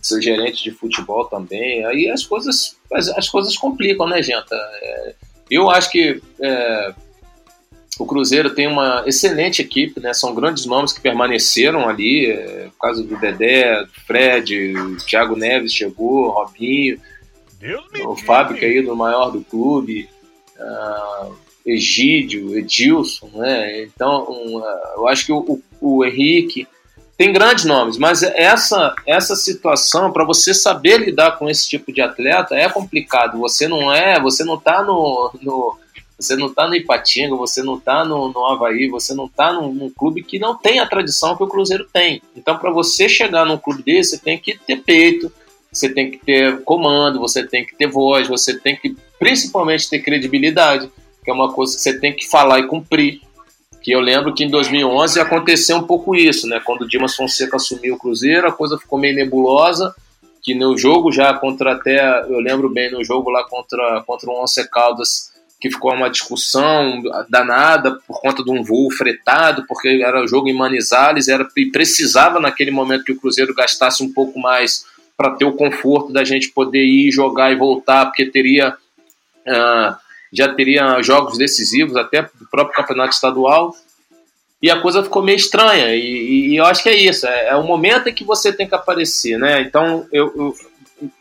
seu 0.00 0.20
gerente 0.22 0.62
de 0.62 0.70
futebol 0.70 1.26
também, 1.26 1.84
aí 1.84 2.08
as 2.08 2.24
coisas, 2.24 2.76
as, 2.92 3.08
as 3.08 3.28
coisas 3.28 3.56
complicam, 3.56 4.08
né, 4.08 4.22
gente? 4.22 4.46
É, 4.52 5.14
eu 5.50 5.70
acho 5.70 5.90
que 5.90 6.22
é, 6.40 6.94
o 7.98 8.06
Cruzeiro 8.06 8.54
tem 8.54 8.66
uma 8.66 9.04
excelente 9.06 9.62
equipe, 9.62 10.00
né? 10.00 10.12
São 10.12 10.34
grandes 10.34 10.66
nomes 10.66 10.92
que 10.92 11.00
permaneceram 11.00 11.88
ali, 11.88 12.26
é, 12.26 12.68
por 12.70 12.78
causa 12.80 13.02
do 13.02 13.16
Dedé, 13.18 13.84
do 13.84 13.92
Fred, 14.06 14.76
o 14.76 14.96
Thiago 14.98 15.36
Neves 15.36 15.72
chegou, 15.72 16.30
Robinho, 16.30 17.00
o 18.06 18.16
Fábio, 18.16 18.56
que 18.56 18.64
é 18.64 18.82
do 18.82 18.94
maior 18.94 19.30
do 19.30 19.40
clube. 19.42 20.08
Uh, 20.58 21.46
Egídio, 21.66 22.56
Edilson, 22.56 23.28
né? 23.34 23.82
Então, 23.82 24.24
um, 24.30 24.62
eu 24.96 25.08
acho 25.08 25.26
que 25.26 25.32
o, 25.32 25.60
o, 25.80 26.04
Henrique 26.04 26.68
tem 27.18 27.32
grandes 27.32 27.64
nomes, 27.64 27.98
mas 27.98 28.22
essa 28.22 28.94
essa 29.04 29.34
situação 29.34 30.12
para 30.12 30.24
você 30.24 30.54
saber 30.54 30.98
lidar 30.98 31.32
com 31.38 31.50
esse 31.50 31.68
tipo 31.68 31.92
de 31.92 32.00
atleta 32.00 32.54
é 32.54 32.68
complicado. 32.68 33.38
Você 33.38 33.66
não 33.66 33.92
é, 33.92 34.20
você 34.20 34.44
não 34.44 34.54
está 34.54 34.80
no, 34.84 35.32
no, 35.42 35.76
você 36.18 36.36
não 36.36 36.52
tá 36.52 36.66
no 36.66 36.74
Ipatinga, 36.74 37.36
você 37.36 37.62
não 37.62 37.76
está 37.76 38.04
no, 38.04 38.32
no 38.32 38.46
Havaí, 38.46 38.88
você 38.88 39.14
não 39.14 39.26
está 39.26 39.52
num, 39.52 39.72
num, 39.72 39.90
clube 39.90 40.22
que 40.22 40.38
não 40.38 40.56
tem 40.56 40.78
a 40.78 40.86
tradição 40.86 41.36
que 41.36 41.42
o 41.42 41.48
Cruzeiro 41.48 41.86
tem. 41.92 42.22
Então, 42.34 42.56
para 42.56 42.70
você 42.70 43.08
chegar 43.08 43.44
num 43.44 43.58
clube 43.58 43.82
desse, 43.82 44.10
você 44.10 44.18
tem 44.18 44.38
que 44.38 44.58
ter 44.58 44.76
peito, 44.76 45.30
você 45.70 45.88
tem 45.88 46.10
que 46.10 46.18
ter 46.18 46.62
comando, 46.62 47.20
você 47.20 47.46
tem 47.46 47.66
que 47.66 47.76
ter 47.76 47.86
voz, 47.86 48.28
você 48.28 48.58
tem 48.58 48.76
que 48.76 48.96
principalmente 49.18 49.90
ter 49.90 50.00
credibilidade 50.00 50.90
que 51.26 51.30
é 51.30 51.34
uma 51.34 51.52
coisa 51.52 51.74
que 51.74 51.82
você 51.82 51.98
tem 51.98 52.14
que 52.14 52.24
falar 52.24 52.60
e 52.60 52.68
cumprir. 52.68 53.20
Que 53.82 53.90
eu 53.90 54.00
lembro 54.00 54.32
que 54.32 54.44
em 54.44 54.48
2011 54.48 55.18
aconteceu 55.18 55.76
um 55.76 55.82
pouco 55.82 56.14
isso, 56.14 56.46
né? 56.46 56.60
Quando 56.64 56.82
o 56.82 56.88
Dimas 56.88 57.16
Fonseca 57.16 57.56
assumiu 57.56 57.94
o 57.94 57.98
Cruzeiro, 57.98 58.46
a 58.46 58.52
coisa 58.52 58.78
ficou 58.78 58.96
meio 58.96 59.16
nebulosa, 59.16 59.92
que 60.40 60.54
no 60.54 60.78
jogo 60.78 61.10
já 61.10 61.34
contra 61.34 61.72
até, 61.72 62.20
eu 62.28 62.38
lembro 62.38 62.68
bem 62.68 62.92
no 62.92 63.04
jogo 63.04 63.28
lá 63.28 63.42
contra, 63.42 64.04
contra 64.06 64.30
o 64.30 64.40
Once 64.40 64.70
Caldas, 64.70 65.32
que 65.60 65.70
ficou 65.70 65.92
uma 65.94 66.10
discussão 66.10 67.02
danada 67.28 67.98
por 68.06 68.20
conta 68.20 68.44
de 68.44 68.50
um 68.50 68.62
voo 68.62 68.90
fretado, 68.90 69.64
porque 69.66 70.02
era 70.04 70.26
jogo 70.26 70.48
em 70.48 70.54
Manizales, 70.54 71.28
era, 71.28 71.46
e 71.56 71.66
precisava 71.66 72.38
naquele 72.38 72.70
momento 72.70 73.04
que 73.04 73.12
o 73.12 73.20
Cruzeiro 73.20 73.54
gastasse 73.54 74.02
um 74.02 74.12
pouco 74.12 74.38
mais 74.38 74.84
para 75.16 75.30
ter 75.30 75.46
o 75.46 75.52
conforto 75.52 76.12
da 76.12 76.24
gente 76.24 76.50
poder 76.50 76.84
ir 76.84 77.10
jogar 77.10 77.52
e 77.52 77.56
voltar, 77.56 78.06
porque 78.06 78.26
teria... 78.26 78.76
Uh, 79.46 80.06
já 80.32 80.52
teria 80.52 81.00
jogos 81.02 81.38
decisivos, 81.38 81.96
até 81.96 82.22
do 82.22 82.46
próprio 82.50 82.76
campeonato 82.76 83.14
estadual, 83.14 83.74
e 84.60 84.70
a 84.70 84.80
coisa 84.80 85.02
ficou 85.02 85.22
meio 85.22 85.36
estranha. 85.36 85.94
E, 85.94 86.48
e 86.48 86.56
eu 86.56 86.64
acho 86.64 86.82
que 86.82 86.88
é 86.88 86.96
isso, 86.96 87.26
é, 87.26 87.48
é, 87.48 87.56
o 87.56 87.62
momento 87.62 88.08
em 88.08 88.14
que 88.14 88.24
você 88.24 88.52
tem 88.52 88.68
que 88.68 88.74
aparecer, 88.74 89.38
né? 89.38 89.60
Então, 89.62 90.06
eu, 90.12 90.32
eu, 90.36 90.54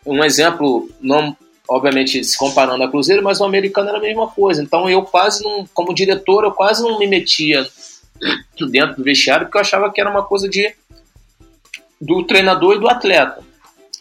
um 0.05 0.23
exemplo, 0.23 0.89
não 0.99 1.35
obviamente 1.67 2.23
se 2.23 2.37
comparando 2.37 2.83
a 2.83 2.89
Cruzeiro, 2.89 3.23
mas 3.23 3.39
o 3.39 3.45
americano 3.45 3.89
era 3.89 3.97
a 3.97 4.01
mesma 4.01 4.27
coisa. 4.27 4.61
Então, 4.61 4.89
eu 4.89 5.01
quase 5.03 5.43
não, 5.43 5.67
como 5.73 5.93
diretor, 5.93 6.43
eu 6.43 6.51
quase 6.51 6.83
não 6.83 6.99
me 6.99 7.07
metia 7.07 7.67
dentro 8.71 8.97
do 8.97 9.03
vestiário, 9.03 9.45
porque 9.45 9.57
eu 9.57 9.61
achava 9.61 9.91
que 9.91 9.99
era 9.99 10.09
uma 10.09 10.23
coisa 10.23 10.49
de 10.49 10.73
do 11.99 12.23
treinador 12.23 12.75
e 12.75 12.79
do 12.79 12.89
atleta. 12.89 13.41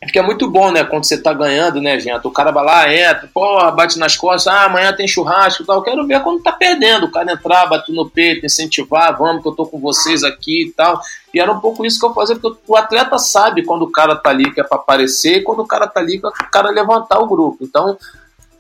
Porque 0.04 0.18
é 0.18 0.22
muito 0.22 0.50
bom, 0.50 0.70
né? 0.70 0.84
Quando 0.84 1.04
você 1.04 1.16
tá 1.16 1.32
ganhando, 1.32 1.80
né, 1.80 1.98
gente? 1.98 2.26
O 2.26 2.30
cara 2.30 2.50
vai 2.50 2.64
lá, 2.64 2.92
entra, 2.92 3.28
pô, 3.32 3.70
bate 3.72 3.98
nas 3.98 4.16
costas, 4.16 4.52
ah, 4.52 4.64
amanhã 4.64 4.92
tem 4.92 5.08
churrasco 5.08 5.62
e 5.62 5.66
tal. 5.66 5.82
Quero 5.82 6.06
ver 6.06 6.22
quando 6.22 6.42
tá 6.42 6.52
perdendo. 6.52 7.06
O 7.06 7.10
cara 7.10 7.32
entrar, 7.32 7.66
bater 7.66 7.92
no 7.92 8.08
peito, 8.08 8.44
incentivar, 8.44 9.16
vamos 9.16 9.42
que 9.42 9.48
eu 9.48 9.52
tô 9.52 9.66
com 9.66 9.80
vocês 9.80 10.22
aqui 10.22 10.66
e 10.66 10.72
tal. 10.72 11.00
E 11.32 11.40
era 11.40 11.50
um 11.50 11.58
pouco 11.58 11.84
isso 11.84 11.98
que 11.98 12.06
eu 12.06 12.14
fazia, 12.14 12.36
porque 12.36 12.60
o 12.66 12.76
atleta 12.76 13.18
sabe 13.18 13.64
quando 13.64 13.82
o 13.82 13.90
cara 13.90 14.14
tá 14.14 14.30
ali 14.30 14.52
que 14.52 14.60
é 14.60 14.64
pra 14.64 14.78
aparecer 14.78 15.38
e 15.38 15.42
quando 15.42 15.60
o 15.60 15.66
cara 15.66 15.86
tá 15.86 16.00
ali 16.00 16.18
que 16.18 16.26
é 16.26 16.28
o 16.28 16.32
cara 16.50 16.70
levantar 16.70 17.18
o 17.18 17.26
grupo. 17.26 17.58
Então, 17.62 17.96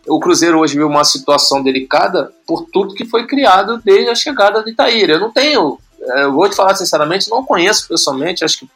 o 0.06 0.18
Cruzeiro 0.18 0.58
hoje 0.58 0.74
viu 0.76 0.86
uma 0.86 1.04
situação 1.04 1.62
delicada 1.62 2.32
por 2.46 2.66
tudo 2.72 2.94
que 2.94 3.04
foi 3.04 3.26
criado 3.26 3.80
desde 3.84 4.10
a 4.10 4.14
chegada 4.14 4.62
de 4.62 4.70
Itaíra. 4.70 5.14
Eu 5.14 5.20
não 5.20 5.30
tenho, 5.30 5.78
é, 6.00 6.24
eu 6.24 6.32
vou 6.32 6.48
te 6.48 6.56
falar 6.56 6.74
sinceramente, 6.74 7.30
não 7.30 7.44
conheço 7.44 7.88
pessoalmente, 7.88 8.44
acho 8.44 8.60
que, 8.60 8.68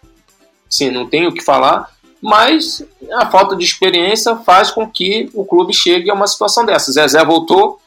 sim, 0.68 0.90
não 0.90 1.08
tenho 1.08 1.30
o 1.30 1.34
que 1.34 1.42
falar 1.42 1.90
mas 2.20 2.84
a 3.12 3.26
falta 3.26 3.54
de 3.54 3.64
experiência 3.64 4.37
faz 4.37 4.70
com 4.70 4.88
que 4.88 5.30
o 5.34 5.44
clube 5.44 5.72
chegue 5.72 6.10
a 6.10 6.14
uma 6.14 6.26
situação 6.26 6.64
dessa. 6.64 6.92
Zezé 6.92 7.25
voltou, 7.25 7.80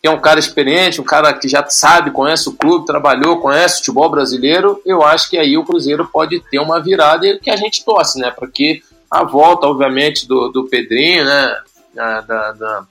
que 0.00 0.06
é 0.06 0.10
um 0.10 0.20
cara 0.20 0.38
experiente, 0.38 1.00
um 1.00 1.04
cara 1.04 1.32
que 1.32 1.48
já 1.48 1.64
sabe, 1.68 2.10
conhece 2.10 2.48
o 2.48 2.52
clube, 2.52 2.86
trabalhou, 2.86 3.40
conhece 3.40 3.76
o 3.76 3.78
futebol 3.78 4.10
brasileiro. 4.10 4.80
Eu 4.84 5.02
acho 5.02 5.30
que 5.30 5.38
aí 5.38 5.56
o 5.56 5.64
Cruzeiro 5.64 6.06
pode 6.06 6.40
ter 6.50 6.58
uma 6.58 6.80
virada 6.80 7.26
e 7.26 7.38
que 7.38 7.50
a 7.50 7.56
gente 7.56 7.84
torce, 7.84 8.18
né? 8.18 8.30
Porque 8.30 8.82
a 9.10 9.24
volta, 9.24 9.66
obviamente, 9.66 10.28
do, 10.28 10.48
do 10.48 10.68
Pedrinho, 10.68 11.24
né? 11.24 11.56
Da, 11.94 12.20
da, 12.20 12.52
da 12.52 12.86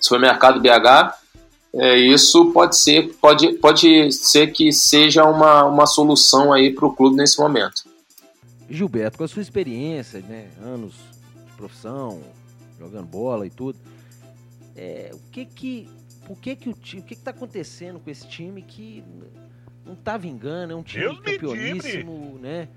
supermercado 0.00 0.60
BH, 0.60 1.14
é, 1.74 1.96
isso 1.98 2.46
pode 2.52 2.76
ser, 2.76 3.14
pode, 3.20 3.52
pode 3.54 4.10
ser 4.12 4.48
que 4.48 4.72
seja 4.72 5.24
uma, 5.24 5.64
uma 5.64 5.86
solução 5.86 6.52
aí 6.52 6.72
para 6.72 6.86
o 6.86 6.92
clube 6.92 7.16
nesse 7.16 7.38
momento. 7.38 7.89
Gilberto, 8.70 9.18
com 9.18 9.24
a 9.24 9.28
sua 9.28 9.42
experiência, 9.42 10.20
né, 10.20 10.48
anos 10.62 10.94
de 11.46 11.52
profissão, 11.56 12.22
jogando 12.78 13.06
bola 13.06 13.46
e 13.46 13.50
tudo, 13.50 13.78
é, 14.76 15.10
o 15.12 15.18
que 15.30 15.44
que, 15.44 15.88
o 16.28 16.36
que 16.36 16.54
que 16.54 16.68
o 16.68 16.72
time, 16.72 17.02
o 17.02 17.04
que 17.04 17.16
que 17.16 17.20
tá 17.20 17.32
acontecendo 17.32 17.98
com 17.98 18.08
esse 18.08 18.26
time 18.28 18.62
que 18.62 19.04
não 19.84 19.96
tá 19.96 20.16
vingando, 20.16 20.72
é 20.72 20.76
um 20.76 20.84
time 20.84 21.04
Deus 21.04 21.20
campeoníssimo, 21.20 22.38
né, 22.38 22.68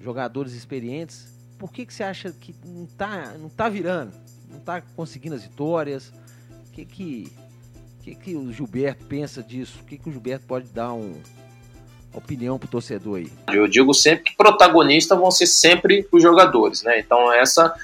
jogadores 0.00 0.52
experientes, 0.52 1.32
por 1.56 1.72
que 1.72 1.86
que 1.86 1.94
você 1.94 2.02
acha 2.02 2.32
que 2.32 2.54
não 2.64 2.84
tá, 2.84 3.38
não 3.38 3.48
tá 3.48 3.68
virando, 3.68 4.12
não 4.50 4.58
tá 4.58 4.80
conseguindo 4.80 5.36
as 5.36 5.42
vitórias, 5.42 6.12
o 6.68 6.72
que 6.72 6.84
que, 6.84 7.32
o 8.00 8.02
que 8.02 8.14
que 8.16 8.36
o 8.36 8.52
Gilberto 8.52 9.06
pensa 9.06 9.42
disso, 9.42 9.78
o 9.80 9.84
que 9.84 9.96
que 9.96 10.08
o 10.08 10.12
Gilberto 10.12 10.44
pode 10.44 10.68
dar 10.68 10.92
um 10.92 11.14
opinião 12.18 12.58
pro 12.58 12.68
torcedor 12.68 13.18
aí? 13.18 13.30
Eu 13.52 13.66
digo 13.66 13.92
sempre 13.94 14.24
que 14.24 14.36
protagonistas 14.36 15.18
vão 15.18 15.30
ser 15.30 15.46
sempre 15.46 16.06
os 16.10 16.22
jogadores, 16.22 16.82
né? 16.82 16.98
Então 16.98 17.32
essa 17.32 17.74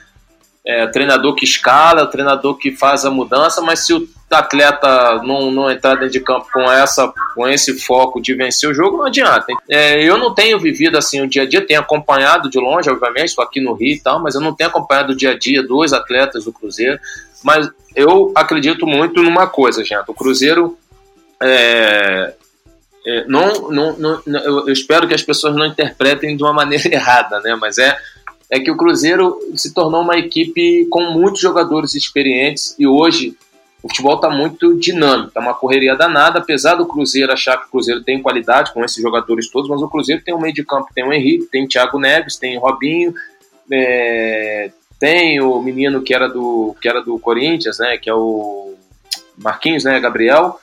é 0.65 0.85
o 0.85 0.91
treinador 0.93 1.35
que 1.35 1.45
escala, 1.45 2.01
é 2.01 2.05
o 2.05 2.11
treinador 2.11 2.57
que 2.57 2.71
faz 2.71 3.05
a 3.05 3.11
mudança, 3.11 3.61
mas 3.61 3.85
se 3.85 3.93
o 3.93 4.09
atleta 4.31 5.21
não, 5.25 5.51
não 5.51 5.71
entrar 5.71 5.95
dentro 5.95 6.11
de 6.11 6.21
campo 6.21 6.47
com 6.53 6.63
essa 6.63 7.13
com 7.35 7.47
esse 7.47 7.79
foco 7.79 8.21
de 8.21 8.33
vencer 8.35 8.71
o 8.71 8.75
jogo, 8.75 8.97
não 8.97 9.07
adianta. 9.07 9.47
É, 9.69 10.03
eu 10.03 10.17
não 10.17 10.35
tenho 10.35 10.59
vivido 10.59 10.97
assim 10.97 11.21
o 11.21 11.29
dia 11.29 11.43
a 11.43 11.49
dia, 11.49 11.67
tenho 11.67 11.81
acompanhado 11.81 12.49
de 12.49 12.59
longe, 12.59 12.89
obviamente, 12.89 13.29
estou 13.29 13.45
aqui 13.45 13.61
no 13.61 13.75
Rio 13.75 13.97
e 13.97 14.01
tal, 14.01 14.23
mas 14.23 14.35
eu 14.35 14.41
não 14.41 14.55
tenho 14.55 14.71
acompanhado 14.71 15.13
o 15.13 15.17
dia 15.17 15.33
a 15.33 15.39
dia 15.39 15.63
dos 15.63 15.93
atletas 15.93 16.45
do 16.45 16.53
Cruzeiro. 16.53 16.99
Mas 17.43 17.69
eu 17.95 18.33
acredito 18.35 18.87
muito 18.87 19.23
numa 19.23 19.47
coisa, 19.47 19.85
gente. 19.85 20.05
O 20.09 20.15
Cruzeiro 20.15 20.79
é, 21.43 22.35
é, 23.05 23.25
não, 23.27 23.71
não, 23.71 23.97
não, 23.99 24.41
eu, 24.41 24.69
espero 24.73 25.09
que 25.09 25.15
as 25.15 25.23
pessoas 25.23 25.55
não 25.55 25.67
interpretem 25.67 26.37
de 26.37 26.43
uma 26.43 26.53
maneira 26.53 26.89
errada, 26.93 27.41
né? 27.41 27.57
Mas 27.61 27.79
é, 27.79 27.97
é 28.51 28.61
que 28.61 28.71
o 28.71 28.77
Cruzeiro 28.77 29.39
se 29.55 29.75
tornou 29.75 30.03
uma 30.03 30.17
equipe 30.17 30.87
com 30.91 31.03
muitos 31.11 31.41
jogadores 31.41 31.95
experientes 31.95 32.77
e 32.79 32.87
hoje 32.87 33.37
o 33.83 33.89
futebol 33.89 34.15
está 34.15 34.31
muito 34.31 34.79
dinâmico, 34.79 35.29
está 35.29 35.41
uma 35.41 35.55
correria 35.55 35.97
danada, 35.97 36.39
apesar 36.39 36.77
do 36.77 36.87
Cruzeiro 36.87 37.33
achar 37.33 37.57
que 37.57 37.67
o 37.67 37.71
Cruzeiro 37.71 38.01
tem 38.01 38.23
qualidade 38.23 38.73
com 38.73 38.85
esses 38.85 39.03
jogadores 39.03 39.51
todos, 39.51 39.69
mas 39.69 39.83
o 39.83 39.89
Cruzeiro 39.89 40.23
tem 40.23 40.33
um 40.33 40.41
meio 40.41 40.55
de 40.55 40.65
campo, 40.65 40.87
tem 40.95 41.05
o 41.05 41.13
Henrique, 41.13 41.47
tem 41.47 41.65
o 41.65 41.69
Thiago 41.69 41.99
Neves, 41.99 42.37
tem 42.37 42.57
o 42.57 42.61
Robinho, 42.61 43.13
é, 43.73 44.71
tem 45.01 45.41
o 45.41 45.61
menino 45.61 46.01
que 46.01 46.15
era 46.15 46.29
do 46.29 46.77
que 46.81 46.89
era 46.89 47.03
do 47.03 47.19
Corinthians, 47.19 47.79
né? 47.81 47.99
Que 47.99 48.09
é 48.09 48.15
o 48.15 48.75
Marquinhos, 49.37 49.83
né? 49.83 49.99
Gabriel 49.99 50.61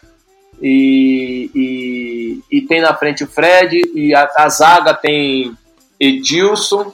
e, 0.61 1.49
e, 1.55 2.18
e, 2.49 2.61
tem 2.61 2.81
na 2.81 2.95
frente 2.95 3.23
o 3.23 3.27
Fred, 3.27 3.79
e 3.95 4.13
a, 4.13 4.29
a 4.37 4.49
zaga 4.49 4.93
tem 4.93 5.55
Edilson, 5.99 6.93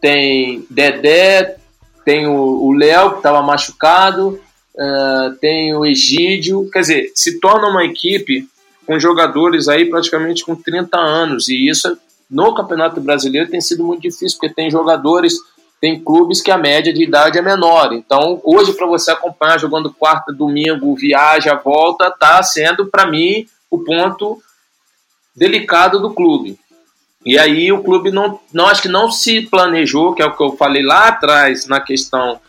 tem 0.00 0.66
Dedé, 0.70 1.56
tem 2.04 2.26
o 2.26 2.72
Léo, 2.72 3.12
que 3.12 3.16
estava 3.18 3.42
machucado, 3.42 4.40
uh, 4.74 5.34
tem 5.40 5.74
o 5.74 5.84
Egídio. 5.84 6.68
Quer 6.70 6.80
dizer, 6.80 7.12
se 7.14 7.38
torna 7.38 7.68
uma 7.68 7.84
equipe 7.84 8.48
com 8.86 8.98
jogadores 8.98 9.68
aí 9.68 9.84
praticamente 9.84 10.44
com 10.44 10.56
30 10.56 10.96
anos, 10.96 11.48
e 11.48 11.68
isso 11.68 11.98
no 12.30 12.54
Campeonato 12.54 13.00
Brasileiro 13.00 13.50
tem 13.50 13.60
sido 13.60 13.84
muito 13.84 14.02
difícil, 14.02 14.38
porque 14.38 14.54
tem 14.54 14.70
jogadores 14.70 15.34
tem 15.80 16.02
clubes 16.02 16.40
que 16.40 16.50
a 16.50 16.58
média 16.58 16.92
de 16.92 17.04
idade 17.04 17.38
é 17.38 17.42
menor. 17.42 17.92
Então, 17.92 18.40
hoje, 18.42 18.72
para 18.72 18.86
você 18.86 19.12
acompanhar 19.12 19.60
jogando 19.60 19.92
quarta, 19.92 20.32
domingo, 20.32 20.94
viaja, 20.96 21.54
volta, 21.54 22.08
está 22.08 22.42
sendo, 22.42 22.86
para 22.86 23.06
mim, 23.06 23.46
o 23.70 23.78
ponto 23.78 24.42
delicado 25.38 26.00
do 26.00 26.12
clube. 26.12 26.58
E 27.24 27.38
aí 27.38 27.70
o 27.72 27.82
clube 27.82 28.10
não, 28.10 28.40
não 28.52 28.66
acho 28.66 28.82
que 28.82 28.88
não 28.88 29.10
se 29.10 29.42
planejou, 29.42 30.14
que 30.14 30.22
é 30.22 30.26
o 30.26 30.36
que 30.36 30.42
eu 30.42 30.56
falei 30.56 30.82
lá 30.82 31.08
atrás 31.08 31.66
na 31.66 31.80
questão 31.80 32.40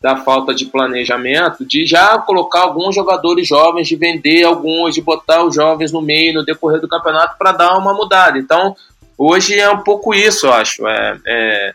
da 0.00 0.16
falta 0.16 0.54
de 0.54 0.66
planejamento, 0.66 1.64
de 1.64 1.86
já 1.86 2.18
colocar 2.18 2.60
alguns 2.60 2.94
jogadores 2.94 3.48
jovens, 3.48 3.88
de 3.88 3.96
vender 3.96 4.44
alguns, 4.44 4.94
de 4.94 5.00
botar 5.00 5.42
os 5.44 5.54
jovens 5.54 5.92
no 5.92 6.02
meio 6.02 6.34
no 6.34 6.44
decorrer 6.44 6.80
do 6.80 6.88
campeonato 6.88 7.38
para 7.38 7.52
dar 7.52 7.78
uma 7.78 7.94
mudada. 7.94 8.38
Então, 8.38 8.76
hoje 9.16 9.58
é 9.58 9.70
um 9.70 9.78
pouco 9.78 10.14
isso, 10.14 10.46
eu 10.46 10.52
acho. 10.52 10.86
É, 10.86 11.18
é 11.26 11.74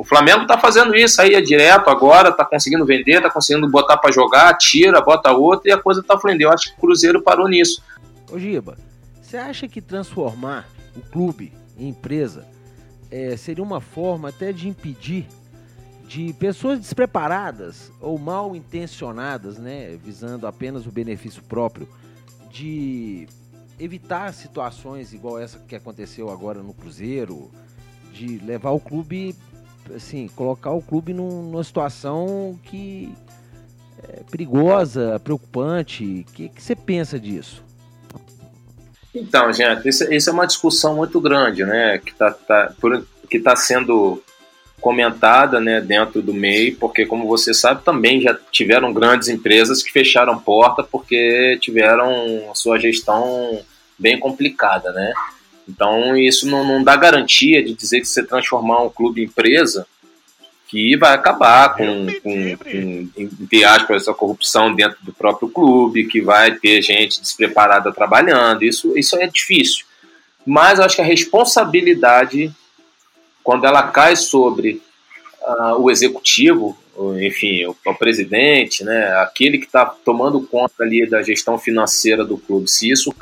o 0.00 0.04
Flamengo 0.04 0.42
está 0.42 0.56
fazendo 0.56 0.96
isso 0.96 1.20
aí 1.20 1.34
é 1.34 1.42
direto 1.42 1.90
agora, 1.90 2.30
está 2.30 2.42
conseguindo 2.42 2.86
vender, 2.86 3.16
está 3.16 3.28
conseguindo 3.28 3.68
botar 3.68 3.98
para 3.98 4.10
jogar, 4.10 4.56
tira, 4.56 4.98
bota 5.02 5.30
outro 5.30 5.68
e 5.68 5.72
a 5.72 5.76
coisa 5.76 6.00
está 6.00 6.16
fluindo. 6.16 6.42
Eu 6.42 6.50
acho 6.50 6.70
que 6.70 6.78
o 6.78 6.80
Cruzeiro 6.80 7.20
parou 7.20 7.46
nisso. 7.46 7.82
Ô 8.32 8.38
Giba, 8.38 8.78
você 9.30 9.36
acha 9.36 9.68
que 9.68 9.80
transformar 9.80 10.68
o 10.96 11.00
clube 11.00 11.52
em 11.78 11.90
empresa 11.90 12.48
é, 13.12 13.36
seria 13.36 13.62
uma 13.62 13.80
forma 13.80 14.30
até 14.30 14.52
de 14.52 14.68
impedir 14.68 15.28
de 16.08 16.32
pessoas 16.32 16.80
despreparadas 16.80 17.92
ou 18.00 18.18
mal 18.18 18.56
intencionadas, 18.56 19.56
né, 19.56 19.96
visando 20.02 20.48
apenas 20.48 20.84
o 20.84 20.90
benefício 20.90 21.40
próprio, 21.44 21.88
de 22.50 23.28
evitar 23.78 24.34
situações 24.34 25.12
igual 25.12 25.38
essa 25.38 25.60
que 25.60 25.76
aconteceu 25.76 26.28
agora 26.28 26.60
no 26.60 26.74
Cruzeiro, 26.74 27.52
de 28.12 28.38
levar 28.38 28.72
o 28.72 28.80
clube, 28.80 29.36
assim, 29.94 30.26
colocar 30.34 30.72
o 30.72 30.82
clube 30.82 31.14
num, 31.14 31.44
numa 31.48 31.62
situação 31.62 32.58
que 32.64 33.14
é 34.02 34.24
perigosa, 34.28 35.20
preocupante. 35.20 36.26
O 36.28 36.32
que, 36.32 36.48
que 36.48 36.60
você 36.60 36.74
pensa 36.74 37.20
disso? 37.20 37.69
Então, 39.14 39.52
gente, 39.52 39.88
isso, 39.88 40.30
é 40.30 40.32
uma 40.32 40.46
discussão 40.46 40.96
muito 40.96 41.20
grande, 41.20 41.64
né, 41.64 41.98
que 41.98 42.12
está 42.12 42.30
tá, 42.30 42.72
que 43.28 43.40
tá 43.40 43.56
sendo 43.56 44.22
comentada 44.80 45.60
né, 45.60 45.80
dentro 45.80 46.22
do 46.22 46.32
MEI, 46.32 46.72
porque, 46.72 47.04
como 47.04 47.26
você 47.26 47.52
sabe, 47.52 47.84
também 47.84 48.20
já 48.20 48.36
tiveram 48.50 48.92
grandes 48.92 49.28
empresas 49.28 49.82
que 49.82 49.92
fecharam 49.92 50.38
porta 50.38 50.82
porque 50.82 51.58
tiveram 51.60 52.50
sua 52.54 52.78
gestão 52.78 53.60
bem 53.98 54.18
complicada. 54.18 54.90
Né? 54.92 55.12
Então, 55.68 56.16
isso 56.16 56.48
não, 56.48 56.64
não 56.64 56.82
dá 56.82 56.96
garantia 56.96 57.62
de 57.62 57.74
dizer 57.74 58.00
que 58.00 58.08
você 58.08 58.22
transformar 58.22 58.82
um 58.82 58.88
clube 58.88 59.20
em 59.20 59.24
empresa 59.24 59.86
que 60.70 60.96
vai 60.96 61.14
acabar 61.14 61.74
com, 61.74 62.06
com, 62.22 62.56
com 62.56 63.08
entre 63.18 63.64
aspas, 63.64 64.02
essa 64.02 64.14
corrupção 64.14 64.72
dentro 64.72 64.98
do 65.02 65.12
próprio 65.12 65.48
clube, 65.48 66.06
que 66.06 66.20
vai 66.20 66.54
ter 66.54 66.80
gente 66.80 67.20
despreparada 67.20 67.92
trabalhando. 67.92 68.62
Isso, 68.62 68.96
isso 68.96 69.16
é 69.16 69.26
difícil. 69.26 69.84
Mas 70.46 70.78
eu 70.78 70.84
acho 70.84 70.96
que 70.96 71.02
a 71.02 71.04
responsabilidade 71.04 72.54
quando 73.42 73.66
ela 73.66 73.82
cai 73.88 74.16
sobre 74.16 74.80
uh, 75.42 75.80
o 75.80 75.90
executivo, 75.90 76.76
enfim, 77.20 77.64
o, 77.64 77.76
o, 77.84 77.94
presidente, 77.94 78.84
né, 78.84 79.12
aquele 79.16 79.58
que 79.58 79.66
está 79.66 79.86
tomando 79.86 80.40
conta 80.42 80.82
ali 80.82 81.08
da 81.08 81.22
gestão 81.22 81.58
financeira 81.58 82.24
do 82.24 82.36
clube, 82.36 82.70
se 82.70 82.90
isso, 82.90 83.14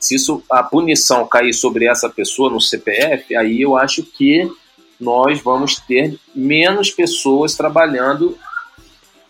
se 0.00 0.14
isso 0.14 0.42
a 0.50 0.62
punição 0.62 1.26
cair 1.26 1.52
sobre 1.52 1.86
essa 1.86 2.08
pessoa 2.08 2.50
no 2.50 2.60
CPF, 2.60 3.36
aí 3.36 3.62
eu 3.62 3.76
acho 3.76 4.02
que 4.02 4.50
nós 5.00 5.40
vamos 5.40 5.76
ter 5.76 6.18
menos 6.34 6.90
pessoas 6.90 7.54
trabalhando 7.54 8.36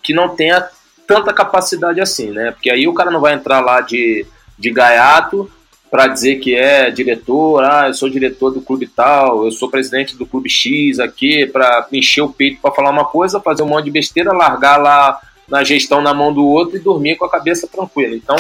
que 0.03 0.15
não 0.15 0.35
tenha 0.35 0.69
tanta 1.07 1.33
capacidade 1.33 2.01
assim, 2.01 2.31
né? 2.31 2.53
Porque 2.53 2.71
aí 2.71 2.87
o 2.87 2.95
cara 2.95 3.11
não 3.11 3.21
vai 3.21 3.35
entrar 3.35 3.61
lá 3.61 3.81
de, 3.81 4.27
de 4.59 4.71
gaiato 4.71 5.51
para 5.91 6.09
dizer 6.09 6.37
que 6.37 6.55
é 6.55 6.91
diretor, 6.91 7.63
ah, 7.65 7.89
eu 7.89 7.95
sou 7.95 8.11
diretor 8.11 8.51
do 8.51 8.61
clube 8.61 8.87
tal, 8.87 9.45
eu 9.45 9.53
sou 9.53 9.71
presidente 9.71 10.17
do 10.17 10.27
clube 10.27 10.51
X 10.51 10.99
aqui, 10.99 11.47
para 11.47 11.87
encher 11.93 12.23
o 12.23 12.29
peito 12.29 12.61
para 12.61 12.75
falar 12.75 12.91
uma 12.91 13.05
coisa, 13.05 13.41
fazer 13.41 13.63
um 13.63 13.69
monte 13.69 13.85
de 13.85 13.93
besteira, 13.93 14.33
largar 14.33 14.77
lá 14.77 15.21
na 15.49 15.63
gestão 15.63 16.03
na 16.03 16.13
mão 16.13 16.33
do 16.33 16.45
outro 16.45 16.77
e 16.77 16.81
dormir 16.81 17.17
com 17.17 17.25
a 17.25 17.31
cabeça 17.31 17.69
tranquila. 17.69 18.15
Então, 18.17 18.37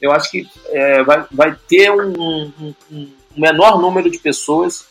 eu 0.00 0.12
acho 0.12 0.30
que 0.30 0.46
é, 0.68 1.02
vai, 1.02 1.24
vai 1.30 1.56
ter 1.68 1.90
um, 1.90 2.12
um, 2.60 2.74
um, 2.90 3.08
menor 3.36 3.80
número 3.80 4.10
de 4.10 4.18
pessoas 4.18 4.86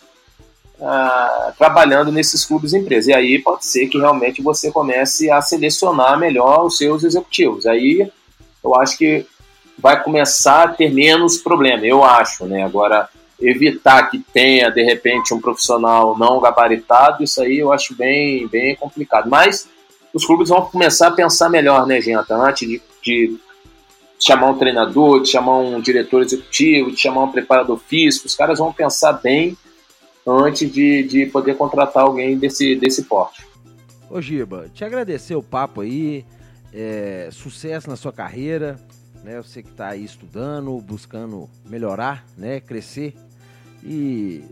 ah, 0.84 1.54
trabalhando 1.58 2.12
nesses 2.12 2.46
clubes 2.46 2.74
empresas. 2.74 3.08
E 3.08 3.13
aí 3.13 3.39
pode 3.39 3.65
ser 3.65 3.88
que 3.88 3.98
realmente 3.98 4.41
você 4.41 4.69
comece 4.69 5.32
a 5.32 5.41
selecionar 5.41 6.19
melhor 6.19 6.65
os 6.65 6.78
seus 6.78 7.04
executivos. 7.04 7.65
Aí 7.65 8.12
eu 8.62 8.76
acho 8.76 8.98
que 8.98 9.26
vai 9.78 10.04
começar 10.04 10.63
a 10.63 10.67
ter 10.67 10.91
menos 10.91 11.38
problema, 11.38 11.86
eu 11.86 12.04
acho, 12.04 12.46
né? 12.46 12.63
Agora, 12.63 13.10
evitar 13.39 14.10
que 14.10 14.19
tenha, 14.19 14.69
de 14.69 14.84
repente, 14.84 15.34
um 15.34 15.41
profissional 15.41 16.17
não 16.17 16.39
gabaritado, 16.39 17.24
isso 17.24 17.41
aí 17.41 17.60
eu 17.60 17.72
acho 17.74 17.96
bem, 17.96 18.48
bem 18.48 18.76
complicado. 18.76 19.30
Mas 19.30 19.67
os 20.13 20.26
clubes 20.26 20.50
vão 20.50 20.62
começar 20.65 21.08
a 21.08 21.12
pensar 21.12 21.50
melhor, 21.50 21.88
né, 21.88 22.00
gente? 22.00 22.32
Antes 22.32 22.67
de, 22.67 22.82
de 23.02 23.38
chamar 24.19 24.52
um 24.52 24.58
treinador, 24.58 25.22
de 25.22 25.30
chamar 25.30 25.58
um 25.58 25.82
diretor 25.82 26.22
executivo, 26.22 26.91
de 26.91 26.98
chamar 26.98 27.24
um 27.24 27.32
preparador 27.32 27.80
físico, 27.88 28.28
os 28.28 28.36
caras 28.36 28.60
vão 28.60 28.72
pensar 28.72 29.13
bem 29.13 29.58
antes 30.25 30.71
de, 30.71 31.03
de 31.03 31.25
poder 31.25 31.55
contratar 31.55 32.03
alguém 32.03 32.38
desse, 32.38 32.75
desse 32.75 33.03
porte. 33.03 33.45
Ô 34.09 34.21
Giba, 34.21 34.69
te 34.73 34.86
agradecer 34.86 35.36
o 35.36 35.43
papo 35.43 35.81
aí, 35.81 36.25
é, 36.73 37.29
sucesso 37.31 37.89
na 37.89 37.95
sua 37.95 38.13
carreira, 38.13 38.79
né? 39.23 39.41
Você 39.41 39.63
que 39.63 39.69
está 39.69 39.89
aí 39.89 40.03
estudando, 40.03 40.77
buscando 40.81 41.49
melhorar, 41.67 42.25
né? 42.38 42.59
Crescer 42.59 43.15
e 43.83 44.43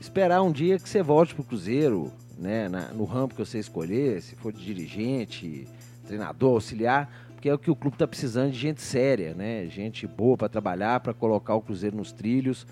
esperar 0.00 0.42
um 0.42 0.52
dia 0.52 0.78
que 0.78 0.88
você 0.88 1.02
volte 1.02 1.34
pro 1.34 1.44
Cruzeiro, 1.44 2.12
né? 2.38 2.68
Na, 2.68 2.88
no 2.92 3.04
ramo 3.04 3.28
que 3.28 3.38
você 3.38 3.58
escolher, 3.58 4.22
se 4.22 4.36
for 4.36 4.52
de 4.52 4.64
dirigente, 4.64 5.66
treinador, 6.06 6.54
auxiliar, 6.54 7.10
porque 7.34 7.48
é 7.48 7.54
o 7.54 7.58
que 7.58 7.70
o 7.70 7.76
clube 7.76 7.96
está 7.96 8.06
precisando 8.06 8.52
de 8.52 8.58
gente 8.58 8.82
séria, 8.82 9.34
né? 9.34 9.66
Gente 9.66 10.06
boa 10.06 10.36
para 10.36 10.48
trabalhar, 10.48 11.00
para 11.00 11.14
colocar 11.14 11.54
o 11.54 11.60
Cruzeiro 11.60 11.96
nos 11.96 12.12
trilhos, 12.12 12.66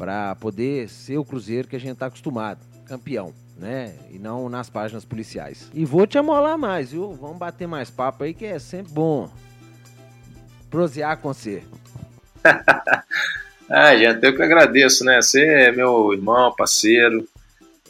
para 0.00 0.34
poder 0.36 0.88
ser 0.88 1.18
o 1.18 1.24
Cruzeiro 1.26 1.68
que 1.68 1.76
a 1.76 1.78
gente 1.78 1.92
está 1.92 2.06
acostumado, 2.06 2.60
campeão. 2.86 3.34
Né? 3.54 3.94
E 4.10 4.18
não 4.18 4.48
nas 4.48 4.70
páginas 4.70 5.04
policiais. 5.04 5.70
E 5.74 5.84
vou 5.84 6.06
te 6.06 6.16
amolar 6.16 6.56
mais, 6.56 6.92
viu? 6.92 7.12
Vamos 7.12 7.36
bater 7.36 7.68
mais 7.68 7.90
papo 7.90 8.24
aí 8.24 8.32
que 8.32 8.46
é 8.46 8.58
sempre 8.58 8.90
bom 8.90 9.30
prosear 10.70 11.18
com 11.18 11.34
você. 11.34 11.62
ah, 13.68 13.94
gente, 13.94 14.24
eu 14.24 14.34
que 14.34 14.42
agradeço, 14.42 15.04
né? 15.04 15.20
Você 15.20 15.44
é 15.44 15.70
meu 15.70 16.14
irmão, 16.14 16.54
parceiro. 16.56 17.28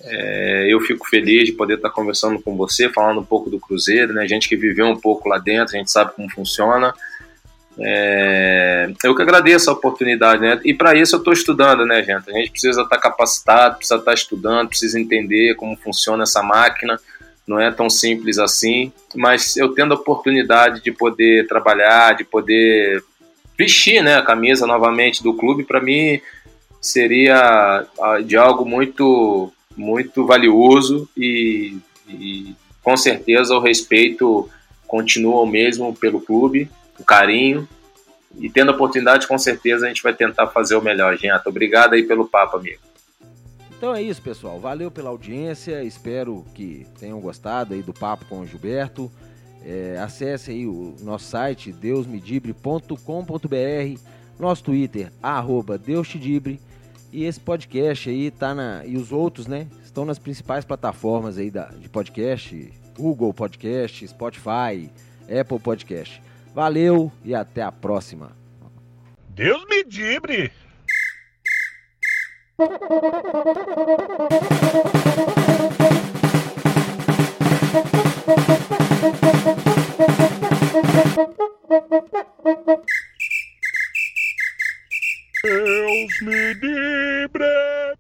É, 0.03 0.67
eu 0.69 0.81
fico 0.81 1.09
feliz 1.09 1.45
de 1.45 1.53
poder 1.53 1.75
estar 1.75 1.91
conversando 1.91 2.43
com 2.43 2.57
você, 2.57 2.89
falando 2.89 3.21
um 3.21 3.25
pouco 3.25 3.49
do 3.49 3.61
Cruzeiro, 3.61 4.13
né? 4.13 4.27
Gente 4.27 4.49
que 4.49 4.57
viveu 4.57 4.87
um 4.87 4.99
pouco 4.99 5.29
lá 5.29 5.39
dentro, 5.39 5.77
a 5.77 5.79
gente 5.79 5.93
sabe 5.93 6.13
como 6.17 6.29
funciona. 6.29 6.93
É, 7.83 8.91
eu 9.05 9.15
que 9.15 9.23
agradeço 9.23 9.71
a 9.71 9.73
oportunidade, 9.73 10.43
né? 10.43 10.61
E 10.65 10.75
para 10.75 10.95
isso 10.95 11.17
eu 11.17 11.19
estou 11.19 11.33
estudando, 11.33 11.87
né, 11.87 12.03
gente? 12.03 12.31
A 12.31 12.33
gente 12.33 12.51
precisa 12.51 12.83
estar 12.83 12.99
capacitado, 12.99 13.77
precisa 13.77 13.99
estar 13.99 14.15
estudando, 14.15 14.69
precisa 14.69 15.01
entender 15.01 15.55
como 15.55 15.77
funciona 15.77 16.25
essa 16.25 16.43
máquina 16.43 16.99
não 17.51 17.59
é 17.59 17.71
tão 17.73 17.91
simples 17.91 18.39
assim, 18.39 18.93
mas 19.13 19.57
eu 19.57 19.75
tendo 19.75 19.93
a 19.93 19.97
oportunidade 19.97 20.81
de 20.83 20.93
poder 20.93 21.49
trabalhar, 21.49 22.15
de 22.15 22.23
poder 22.23 23.03
vestir 23.59 24.03
né, 24.05 24.17
a 24.17 24.23
camisa 24.23 24.69
novamente 24.69 25.21
do 25.21 25.35
clube, 25.35 25.65
para 25.65 25.81
mim 25.81 26.21
seria 26.81 27.85
ah, 28.01 28.21
de 28.25 28.37
algo 28.37 28.65
muito, 28.65 29.53
muito 29.77 30.25
valioso 30.25 31.09
e, 31.17 31.77
e 32.09 32.55
com 32.85 32.97
certeza 32.97 33.55
o 33.55 33.61
respeito 33.61 34.49
continua 34.87 35.41
o 35.41 35.47
mesmo 35.47 35.93
pelo 35.95 36.21
clube, 36.21 36.71
o 37.01 37.05
carinho, 37.05 37.69
e 38.39 38.49
tendo 38.49 38.71
a 38.71 38.75
oportunidade, 38.75 39.27
com 39.27 39.39
certeza 39.39 39.87
a 39.87 39.89
gente 39.89 40.03
vai 40.03 40.15
tentar 40.15 40.47
fazer 40.49 40.77
o 40.77 40.83
melhor, 40.83 41.17
gente. 41.17 41.33
Obrigado 41.47 41.95
aí 41.95 42.05
pelo 42.05 42.27
papo, 42.27 42.57
amigo. 42.57 42.79
Então 43.77 43.95
é 43.95 44.03
isso, 44.03 44.23
pessoal. 44.23 44.61
Valeu 44.61 44.91
pela 44.91 45.11
audiência. 45.11 45.83
Espero 45.83 46.45
que 46.55 46.87
tenham 46.99 47.21
gostado 47.21 47.75
aí 47.75 47.83
do 47.83 47.93
papo 47.93 48.25
com 48.27 48.41
o 48.41 48.47
Gilberto. 48.47 49.11
É, 49.65 49.99
acesse 49.99 50.51
aí 50.51 50.67
o 50.67 50.95
nosso 51.03 51.27
site 51.27 51.73
deusmedibre.com.br, 51.73 54.01
nosso 54.39 54.65
Twitter, 54.65 55.13
arroba 55.23 55.77
Deustedibre. 55.77 56.61
E 57.13 57.25
esse 57.25 57.41
podcast 57.41 58.09
aí 58.09 58.31
tá 58.31 58.55
na. 58.55 58.85
E 58.87 58.97
os 58.97 59.11
outros, 59.11 59.47
né? 59.47 59.67
Estão 59.83 60.05
nas 60.05 60.19
principais 60.19 60.65
plataformas 60.65 61.37
aí 61.37 61.51
da, 61.51 61.65
de 61.65 61.89
podcast, 61.89 62.73
Google 62.97 63.35
Podcast, 63.35 64.07
Spotify, 64.07 64.89
Apple 65.29 65.59
Podcast. 65.59 66.23
Valeu 66.55 67.13
e 67.25 67.35
até 67.35 67.63
a 67.63 67.71
próxima. 67.71 68.33
Deus 69.29 69.65
me 69.69 69.85
dibre! 69.85 70.53
Deus 85.43 86.21
me 86.23 86.55
livre! 86.55 87.91